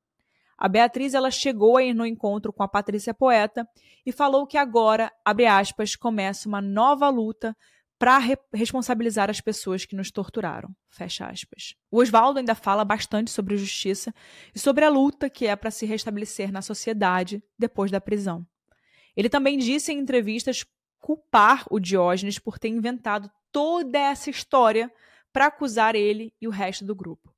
[0.58, 3.68] A Beatriz ela chegou a ir no encontro com a Patrícia Poeta
[4.06, 7.58] e falou que agora, abre aspas, começa uma nova luta
[8.02, 10.76] para re responsabilizar as pessoas que nos torturaram.
[10.90, 11.76] Fecha aspas.
[11.92, 14.12] O Oswaldo ainda fala bastante sobre justiça
[14.56, 18.44] e sobre a luta que é para se restabelecer na sociedade depois da prisão.
[19.16, 20.66] Ele também disse em entrevistas
[20.98, 24.92] culpar o Diógenes por ter inventado toda essa história
[25.32, 27.31] para acusar ele e o resto do grupo.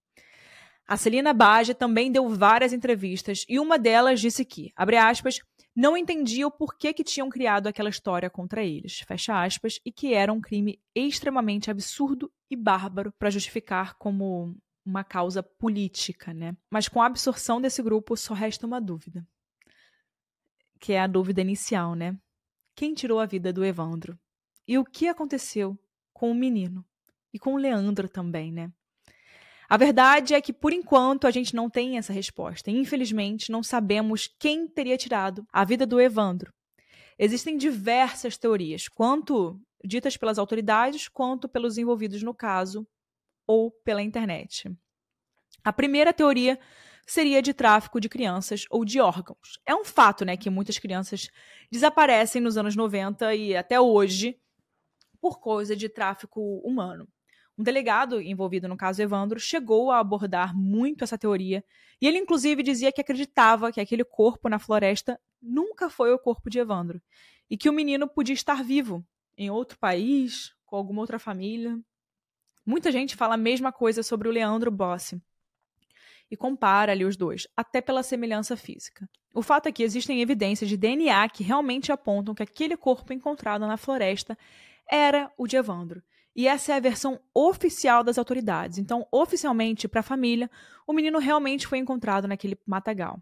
[0.85, 5.39] A Celina Baja também deu várias entrevistas e uma delas disse que, abre aspas,
[5.75, 10.13] não entendia o porquê que tinham criado aquela história contra eles, fecha aspas, e que
[10.13, 14.55] era um crime extremamente absurdo e bárbaro para justificar como
[14.85, 16.55] uma causa política, né?
[16.69, 19.25] Mas com a absorção desse grupo só resta uma dúvida,
[20.79, 22.15] que é a dúvida inicial, né?
[22.75, 24.19] Quem tirou a vida do Evandro?
[24.67, 25.79] E o que aconteceu
[26.11, 26.85] com o menino?
[27.33, 28.71] E com o Leandro também, né?
[29.73, 32.69] A verdade é que, por enquanto, a gente não tem essa resposta.
[32.69, 36.53] Infelizmente, não sabemos quem teria tirado a vida do Evandro.
[37.17, 42.85] Existem diversas teorias, quanto ditas pelas autoridades, quanto pelos envolvidos no caso
[43.47, 44.71] ou pela internet.
[45.63, 46.59] A primeira teoria
[47.07, 49.59] seria de tráfico de crianças ou de órgãos.
[49.65, 51.31] É um fato, né, que muitas crianças
[51.71, 54.39] desaparecem nos anos 90 e até hoje
[55.19, 57.07] por causa de tráfico humano.
[57.57, 61.63] Um delegado envolvido no caso Evandro chegou a abordar muito essa teoria,
[62.01, 66.49] e ele inclusive dizia que acreditava que aquele corpo na floresta nunca foi o corpo
[66.49, 67.01] de Evandro,
[67.49, 69.05] e que o menino podia estar vivo
[69.37, 71.79] em outro país, com alguma outra família.
[72.65, 75.21] Muita gente fala a mesma coisa sobre o Leandro Bossi
[76.31, 79.07] e compara ali os dois, até pela semelhança física.
[79.33, 83.67] O fato é que existem evidências de DNA que realmente apontam que aquele corpo encontrado
[83.67, 84.35] na floresta
[84.89, 86.01] era o de Evandro.
[86.35, 88.77] E essa é a versão oficial das autoridades.
[88.77, 90.49] Então, oficialmente, para a família,
[90.87, 93.21] o menino realmente foi encontrado naquele matagal.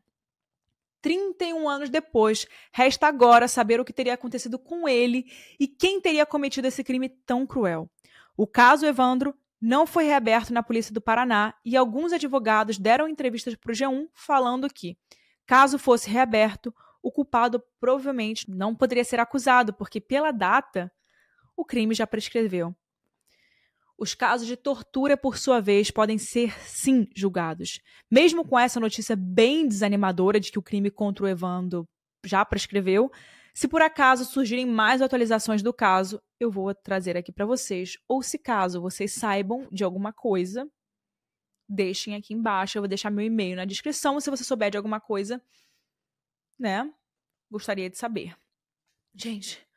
[1.01, 5.25] 31 anos depois, resta agora saber o que teria acontecido com ele
[5.59, 7.89] e quem teria cometido esse crime tão cruel.
[8.37, 13.55] O caso Evandro não foi reaberto na Polícia do Paraná e alguns advogados deram entrevistas
[13.55, 14.97] para o G1 falando que,
[15.45, 20.91] caso fosse reaberto, o culpado provavelmente não poderia ser acusado, porque pela data
[21.55, 22.75] o crime já prescreveu.
[23.97, 27.79] Os casos de tortura, por sua vez, podem ser sim julgados.
[28.09, 31.87] Mesmo com essa notícia bem desanimadora de que o crime contra o Evandro
[32.25, 33.11] já prescreveu,
[33.53, 37.97] se por acaso surgirem mais atualizações do caso, eu vou trazer aqui para vocês.
[38.07, 40.69] Ou se caso vocês saibam de alguma coisa,
[41.67, 42.77] deixem aqui embaixo.
[42.77, 44.19] Eu vou deixar meu e-mail na descrição.
[44.19, 45.41] Se você souber de alguma coisa,
[46.57, 46.91] né?
[47.49, 48.37] Gostaria de saber.
[49.13, 49.67] Gente,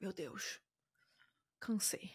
[0.00, 0.60] meu Deus,
[1.58, 2.12] cansei.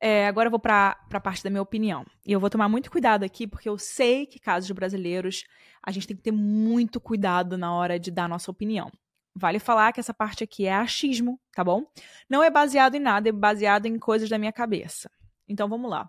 [0.00, 2.04] É, agora eu vou para a parte da minha opinião.
[2.26, 5.44] E eu vou tomar muito cuidado aqui, porque eu sei que casos brasileiros
[5.82, 8.90] a gente tem que ter muito cuidado na hora de dar nossa opinião.
[9.36, 11.84] Vale falar que essa parte aqui é achismo, tá bom?
[12.28, 15.10] Não é baseado em nada, é baseado em coisas da minha cabeça.
[15.48, 16.08] Então vamos lá.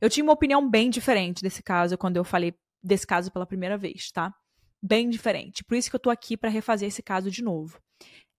[0.00, 3.76] Eu tinha uma opinião bem diferente desse caso quando eu falei desse caso pela primeira
[3.76, 4.34] vez, tá?
[4.82, 5.62] Bem diferente.
[5.62, 7.78] Por isso que eu tô aqui para refazer esse caso de novo.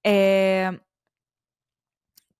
[0.03, 0.77] É,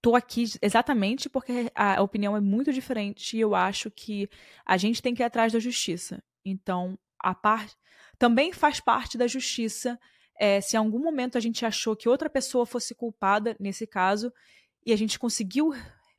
[0.02, 4.28] tô aqui exatamente porque a opinião é muito diferente e eu acho que
[4.66, 6.22] a gente tem que ir atrás da justiça.
[6.44, 7.76] Então, a parte
[8.18, 9.98] também faz parte da justiça
[10.38, 14.32] é, se em algum momento a gente achou que outra pessoa fosse culpada nesse caso
[14.84, 15.72] e a gente conseguiu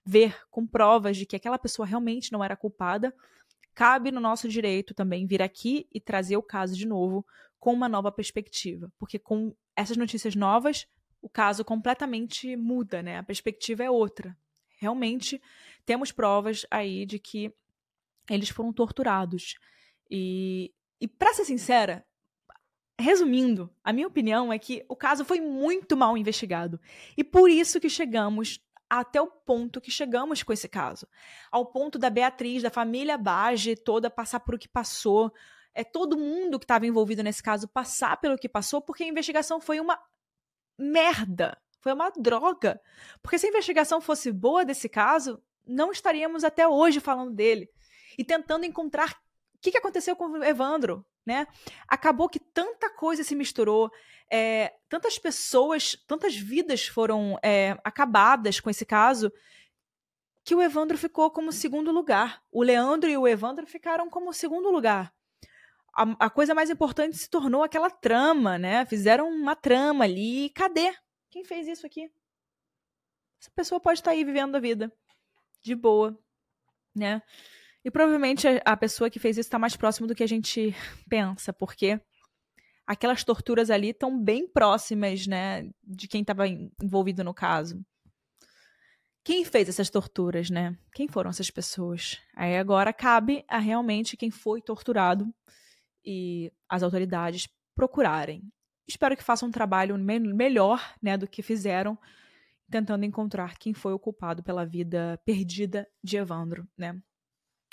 [0.05, 3.13] ver com provas de que aquela pessoa realmente não era culpada,
[3.73, 7.25] cabe no nosso direito também vir aqui e trazer o caso de novo
[7.59, 10.87] com uma nova perspectiva, porque com essas notícias novas
[11.23, 13.17] o caso completamente muda, né?
[13.17, 14.37] A perspectiva é outra.
[14.77, 15.41] Realmente
[15.85, 17.49] temos provas aí de que
[18.29, 19.55] eles foram torturados.
[20.11, 22.05] E, e para ser sincera,
[22.99, 26.77] resumindo, a minha opinião é que o caso foi muito mal investigado.
[27.15, 28.59] E por isso que chegamos
[28.89, 31.07] até o ponto que chegamos com esse caso.
[31.49, 35.33] Ao ponto da Beatriz, da família Bage toda passar por o que passou.
[35.73, 39.61] É todo mundo que estava envolvido nesse caso passar pelo que passou, porque a investigação
[39.61, 39.97] foi uma
[40.77, 41.57] merda.
[41.79, 42.79] Foi uma droga.
[43.21, 47.69] Porque se a investigação fosse boa desse caso, não estaríamos até hoje falando dele
[48.17, 51.47] e tentando encontrar o que, que aconteceu com o Evandro, né?
[51.87, 53.89] Acabou que tanta coisa se misturou,
[54.29, 59.31] é, tantas pessoas, tantas vidas foram é, acabadas com esse caso,
[60.43, 62.41] que o Evandro ficou como segundo lugar.
[62.51, 65.13] O Leandro e o Evandro ficaram como segundo lugar
[65.95, 68.85] a, a, coisa mais importante se tornou aquela trama, né?
[68.85, 70.49] Fizeram uma trama ali.
[70.49, 70.93] Cadê?
[71.29, 72.09] Quem fez isso aqui?
[73.39, 74.91] Essa pessoa pode estar aí vivendo a vida
[75.61, 76.17] de boa,
[76.95, 77.21] né?
[77.85, 80.73] E provavelmente a pessoa que fez isso está mais próximo do que a gente
[81.09, 81.99] pensa, porque
[82.87, 87.83] aquelas torturas ali estão bem próximas, né, de quem estava envolvido no caso.
[89.23, 90.77] Quem fez essas torturas, né?
[90.93, 92.21] Quem foram essas pessoas?
[92.35, 95.33] Aí agora cabe a realmente quem foi torturado
[96.03, 98.43] e as autoridades procurarem.
[98.87, 101.97] Espero que façam um trabalho me melhor né, do que fizeram,
[102.69, 106.67] tentando encontrar quem foi o culpado pela vida perdida de Evandro.
[106.77, 106.99] Né?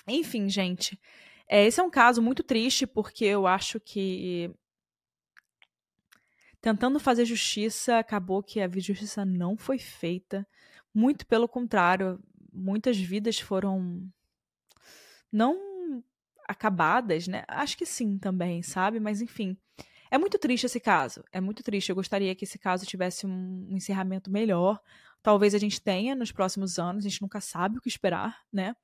[0.06, 0.98] Enfim, gente,
[1.48, 4.54] é, esse é um caso muito triste porque eu acho que
[6.60, 10.46] tentando fazer justiça, acabou que a justiça não foi feita.
[10.94, 12.20] Muito pelo contrário,
[12.52, 14.08] muitas vidas foram
[15.32, 15.69] não
[16.50, 17.44] acabadas, né?
[17.46, 18.98] Acho que sim também, sabe?
[18.98, 19.56] Mas enfim.
[20.10, 21.22] É muito triste esse caso.
[21.30, 21.90] É muito triste.
[21.90, 24.80] Eu gostaria que esse caso tivesse um, encerramento melhor.
[25.22, 28.74] Talvez a gente tenha nos próximos anos, a gente nunca sabe o que esperar, né?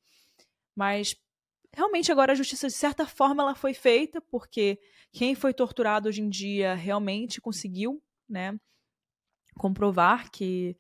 [0.77, 1.17] Mas
[1.75, 4.79] realmente agora a justiça, de certa forma, ela foi feita, porque
[5.11, 8.57] quem foi torturado hoje em dia realmente conseguiu, né?
[9.59, 10.77] Comprovar que,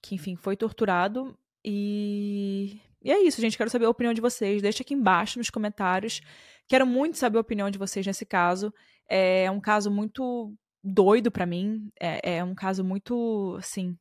[0.00, 1.38] que enfim, foi torturado.
[1.62, 3.56] E e é isso, gente.
[3.56, 4.62] Quero saber a opinião de vocês.
[4.62, 6.20] Deixa aqui embaixo nos comentários.
[6.66, 8.72] Quero muito saber a opinião de vocês nesse caso.
[9.08, 11.90] É um caso muito doido para mim.
[12.00, 13.96] É, é, um caso muito, assim.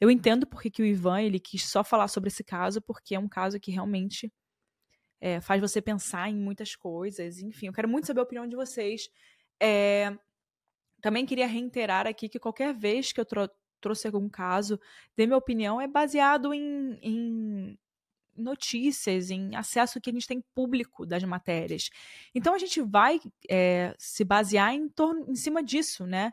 [0.00, 3.18] Eu entendo porque que o Ivan ele quis só falar sobre esse caso, porque é
[3.18, 4.32] um caso que realmente
[5.20, 7.38] é, faz você pensar em muitas coisas.
[7.38, 9.08] Enfim, eu quero muito saber a opinião de vocês.
[9.60, 10.12] É,
[11.00, 13.48] também queria reiterar aqui que qualquer vez que eu tro
[13.80, 14.78] trouxe algum caso,
[15.16, 17.78] dê minha opinião, é baseado em, em
[18.36, 21.90] notícias, em acesso que a gente tem público das matérias.
[22.34, 26.32] Então a gente vai é, se basear em torno, em cima disso, né?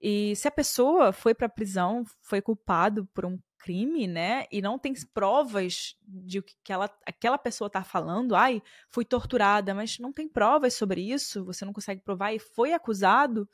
[0.00, 4.44] E se a pessoa foi para a prisão, foi culpado por um crime, né?
[4.52, 9.98] E não tem provas de que ela, aquela pessoa está falando, ai, fui torturada, mas
[9.98, 13.48] não tem provas sobre isso, você não consegue provar e foi acusado,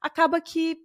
[0.00, 0.76] acaba que,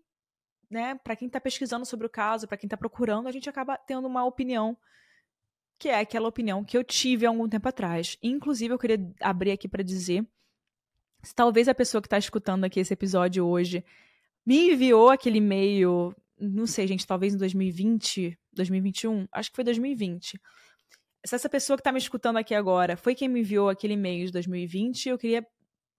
[0.69, 3.75] né, para quem está pesquisando sobre o caso, para quem está procurando, a gente acaba
[3.75, 4.77] tendo uma opinião
[5.79, 8.17] que é aquela opinião que eu tive há algum tempo atrás.
[8.21, 10.27] Inclusive, eu queria abrir aqui para dizer
[11.23, 13.83] se talvez a pessoa que está escutando aqui esse episódio hoje
[14.45, 20.39] me enviou aquele e-mail, não sei, gente, talvez em 2020, 2021, acho que foi 2020.
[21.25, 24.25] Se essa pessoa que está me escutando aqui agora foi quem me enviou aquele e-mail
[24.25, 25.45] de 2020, eu queria,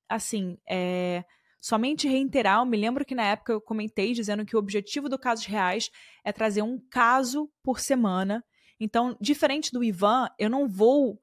[0.09, 1.22] assim, é,
[1.61, 2.61] somente reiterar.
[2.61, 5.91] Eu me lembro que na época eu comentei dizendo que o objetivo do Casos Reais
[6.24, 8.43] é trazer um caso por semana
[8.81, 11.22] então, diferente do Ivan, eu não vou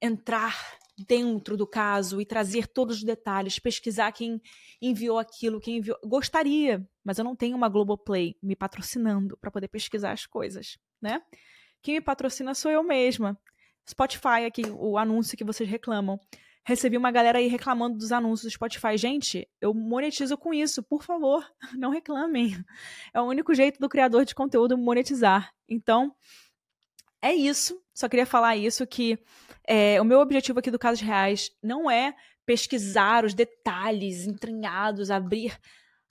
[0.00, 4.40] entrar dentro do caso e trazer todos os detalhes, pesquisar quem
[4.80, 5.98] enviou aquilo, quem enviou.
[6.04, 11.20] Gostaria, mas eu não tenho uma Globoplay me patrocinando para poder pesquisar as coisas, né?
[11.82, 13.38] Quem me patrocina sou eu mesma.
[13.88, 16.18] Spotify aqui, o anúncio que vocês reclamam.
[16.64, 18.96] Recebi uma galera aí reclamando dos anúncios do Spotify.
[18.96, 22.56] Gente, eu monetizo com isso, por favor, não reclamem.
[23.14, 25.52] É o único jeito do criador de conteúdo monetizar.
[25.68, 26.12] Então,
[27.26, 27.80] é isso.
[27.94, 29.18] Só queria falar isso que
[29.66, 32.14] é, o meu objetivo aqui do Casos Reais não é
[32.44, 35.58] pesquisar os detalhes entranhados, abrir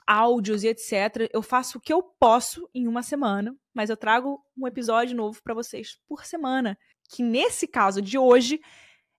[0.05, 1.29] áudios e etc.
[1.33, 5.41] Eu faço o que eu posso em uma semana, mas eu trago um episódio novo
[5.41, 6.77] para vocês por semana.
[7.09, 8.59] Que nesse caso de hoje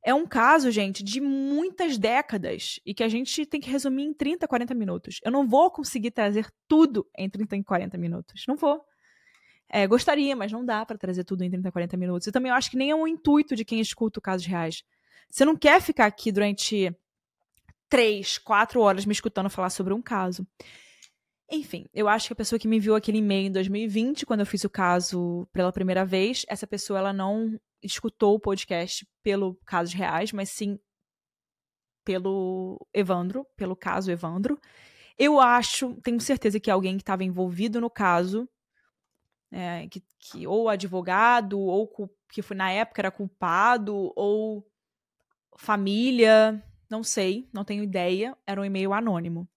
[0.05, 4.15] é um caso, gente, de muitas décadas e que a gente tem que resumir em
[4.15, 5.21] 30, 40 minutos.
[5.25, 8.45] Eu não vou conseguir trazer tudo em 30 e 40 minutos.
[8.47, 8.85] Não vou.
[9.69, 12.27] É, gostaria, mas não dá para trazer tudo em 30, 40 minutos.
[12.27, 14.83] E também eu acho que nem é um intuito de quem escuta o Casos Reais.
[15.29, 16.95] Você não quer ficar aqui durante
[17.89, 20.47] três, quatro horas me escutando falar sobre um caso.
[21.51, 24.47] Enfim, eu acho que a pessoa que me enviou aquele e-mail em 2020, quando eu
[24.47, 29.95] fiz o caso pela primeira vez, essa pessoa ela não escutou o podcast pelo Casos
[29.95, 30.79] Reais, mas sim
[32.05, 34.59] pelo Evandro, pelo caso Evandro.
[35.19, 38.49] Eu acho, tenho certeza que alguém que estava envolvido no caso
[39.51, 41.91] é, que, que, ou advogado, ou
[42.33, 44.67] que foi na época era culpado, ou
[45.57, 49.49] família, não sei, não tenho ideia, era um e-mail anônimo.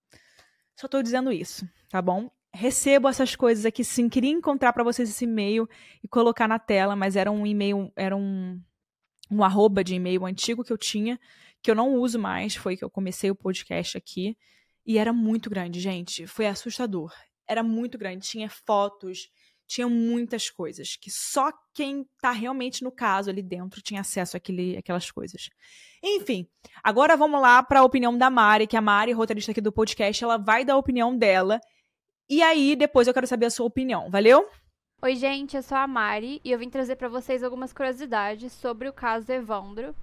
[0.76, 2.32] Só estou dizendo isso, tá bom?
[2.54, 5.70] Recebo essas coisas aqui sim, queria encontrar para vocês esse e-mail
[6.04, 8.60] e colocar na tela, mas era um e-mail, era um,
[9.30, 11.20] um arroba de e-mail antigo que eu tinha,
[11.62, 14.38] que eu não uso mais, foi que eu comecei o podcast aqui,
[14.86, 17.14] e era muito grande, gente, foi assustador.
[17.48, 19.30] Era muito grande, tinha fotos,
[19.70, 24.76] tinha muitas coisas que só quem tá realmente no caso ali dentro tinha acesso àquele,
[24.76, 25.48] àquelas coisas.
[26.04, 26.48] Enfim,
[26.84, 30.24] agora vamos lá para a opinião da Mari, que a Mari, roteirista aqui do podcast,
[30.24, 31.60] ela vai dar a opinião dela.
[32.28, 34.50] E aí, depois eu quero saber a sua opinião, valeu?
[35.04, 38.90] Oi, gente, eu sou a Mari e eu vim trazer para vocês algumas curiosidades sobre
[38.90, 39.96] o caso Evandro,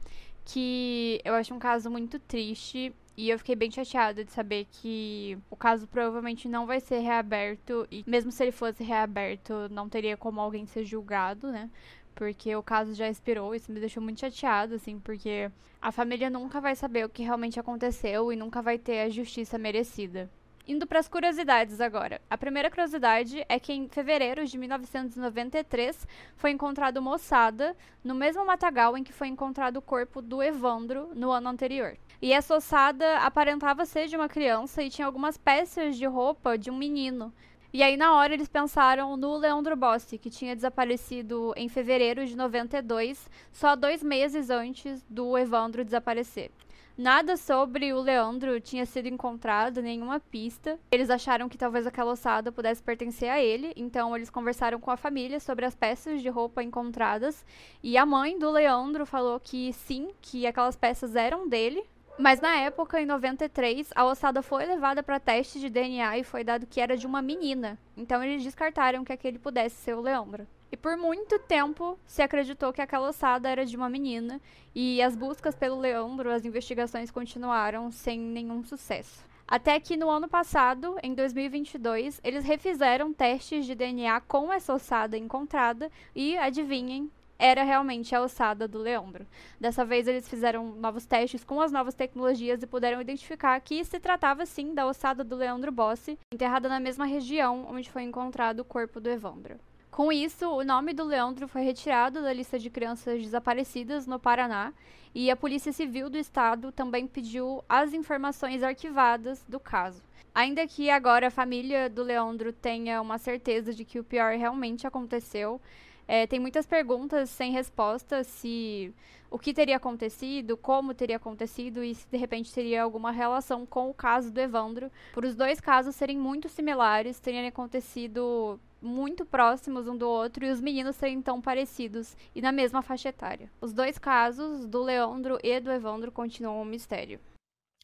[0.44, 5.38] que eu acho um caso muito triste e eu fiquei bem chateada de saber que
[5.50, 7.86] o caso provavelmente não vai ser reaberto.
[7.90, 11.70] E mesmo se ele fosse reaberto, não teria como alguém ser julgado, né?
[12.14, 13.54] Porque o caso já expirou.
[13.54, 15.50] Isso me deixou muito chateado, assim, porque
[15.80, 19.56] a família nunca vai saber o que realmente aconteceu e nunca vai ter a justiça
[19.56, 20.30] merecida.
[20.68, 22.20] Indo para as curiosidades agora.
[22.28, 28.44] A primeira curiosidade é que em fevereiro de 1993 foi encontrado uma ossada no mesmo
[28.44, 31.96] matagal em que foi encontrado o corpo do Evandro no ano anterior.
[32.20, 36.68] E essa ossada aparentava ser de uma criança e tinha algumas peças de roupa de
[36.68, 37.32] um menino.
[37.72, 42.34] E aí, na hora, eles pensaram no Leandro Bossi, que tinha desaparecido em fevereiro de
[42.34, 46.50] 92, só dois meses antes do Evandro desaparecer.
[46.98, 50.78] Nada sobre o Leandro tinha sido encontrado, nenhuma pista.
[50.90, 54.96] Eles acharam que talvez aquela ossada pudesse pertencer a ele, então eles conversaram com a
[54.96, 57.44] família sobre as peças de roupa encontradas.
[57.82, 61.84] E a mãe do Leandro falou que sim, que aquelas peças eram dele.
[62.18, 66.42] Mas na época, em 93, a ossada foi levada para teste de DNA e foi
[66.42, 67.78] dado que era de uma menina.
[67.94, 70.46] Então eles descartaram que aquele pudesse ser o Leandro.
[70.70, 74.40] E por muito tempo se acreditou que aquela ossada era de uma menina,
[74.74, 79.24] e as buscas pelo Leandro, as investigações continuaram sem nenhum sucesso.
[79.48, 85.16] Até que no ano passado, em 2022, eles refizeram testes de DNA com essa ossada
[85.16, 87.08] encontrada e, adivinhem,
[87.38, 89.26] era realmente a ossada do Leandro.
[89.60, 94.00] Dessa vez eles fizeram novos testes com as novas tecnologias e puderam identificar que se
[94.00, 98.64] tratava sim da ossada do Leandro Bossi, enterrada na mesma região onde foi encontrado o
[98.64, 99.60] corpo do Evandro.
[99.96, 104.74] Com isso, o nome do Leandro foi retirado da lista de crianças desaparecidas no Paraná
[105.14, 110.02] e a Polícia Civil do Estado também pediu as informações arquivadas do caso.
[110.34, 114.86] Ainda que agora a família do Leandro tenha uma certeza de que o pior realmente
[114.86, 115.58] aconteceu,
[116.06, 118.92] é, tem muitas perguntas sem resposta se
[119.30, 123.88] o que teria acontecido, como teria acontecido e se de repente teria alguma relação com
[123.88, 129.86] o caso do Evandro, por os dois casos serem muito similares, terem acontecido muito próximos
[129.88, 133.50] um do outro e os meninos serem tão parecidos e na mesma faixa etária.
[133.60, 137.20] Os dois casos, do Leandro e do Evandro, continuam um mistério.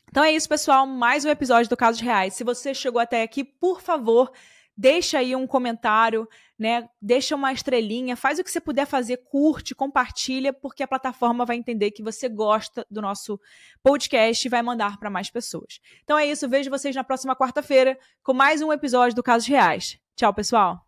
[0.08, 0.86] Então é isso, pessoal.
[0.86, 2.34] Mais um episódio do Casos Reais.
[2.34, 4.30] Se você chegou até aqui, por favor,
[4.76, 6.28] deixa aí um comentário,
[6.58, 6.88] né?
[7.00, 11.56] Deixa uma estrelinha, faz o que você puder fazer, curte, compartilha, porque a plataforma vai
[11.56, 13.40] entender que você gosta do nosso
[13.82, 15.80] podcast e vai mandar para mais pessoas.
[16.04, 20.01] Então é isso, vejo vocês na próxima quarta-feira com mais um episódio do Casos Reais.
[20.16, 20.80] Tchau, pessoal.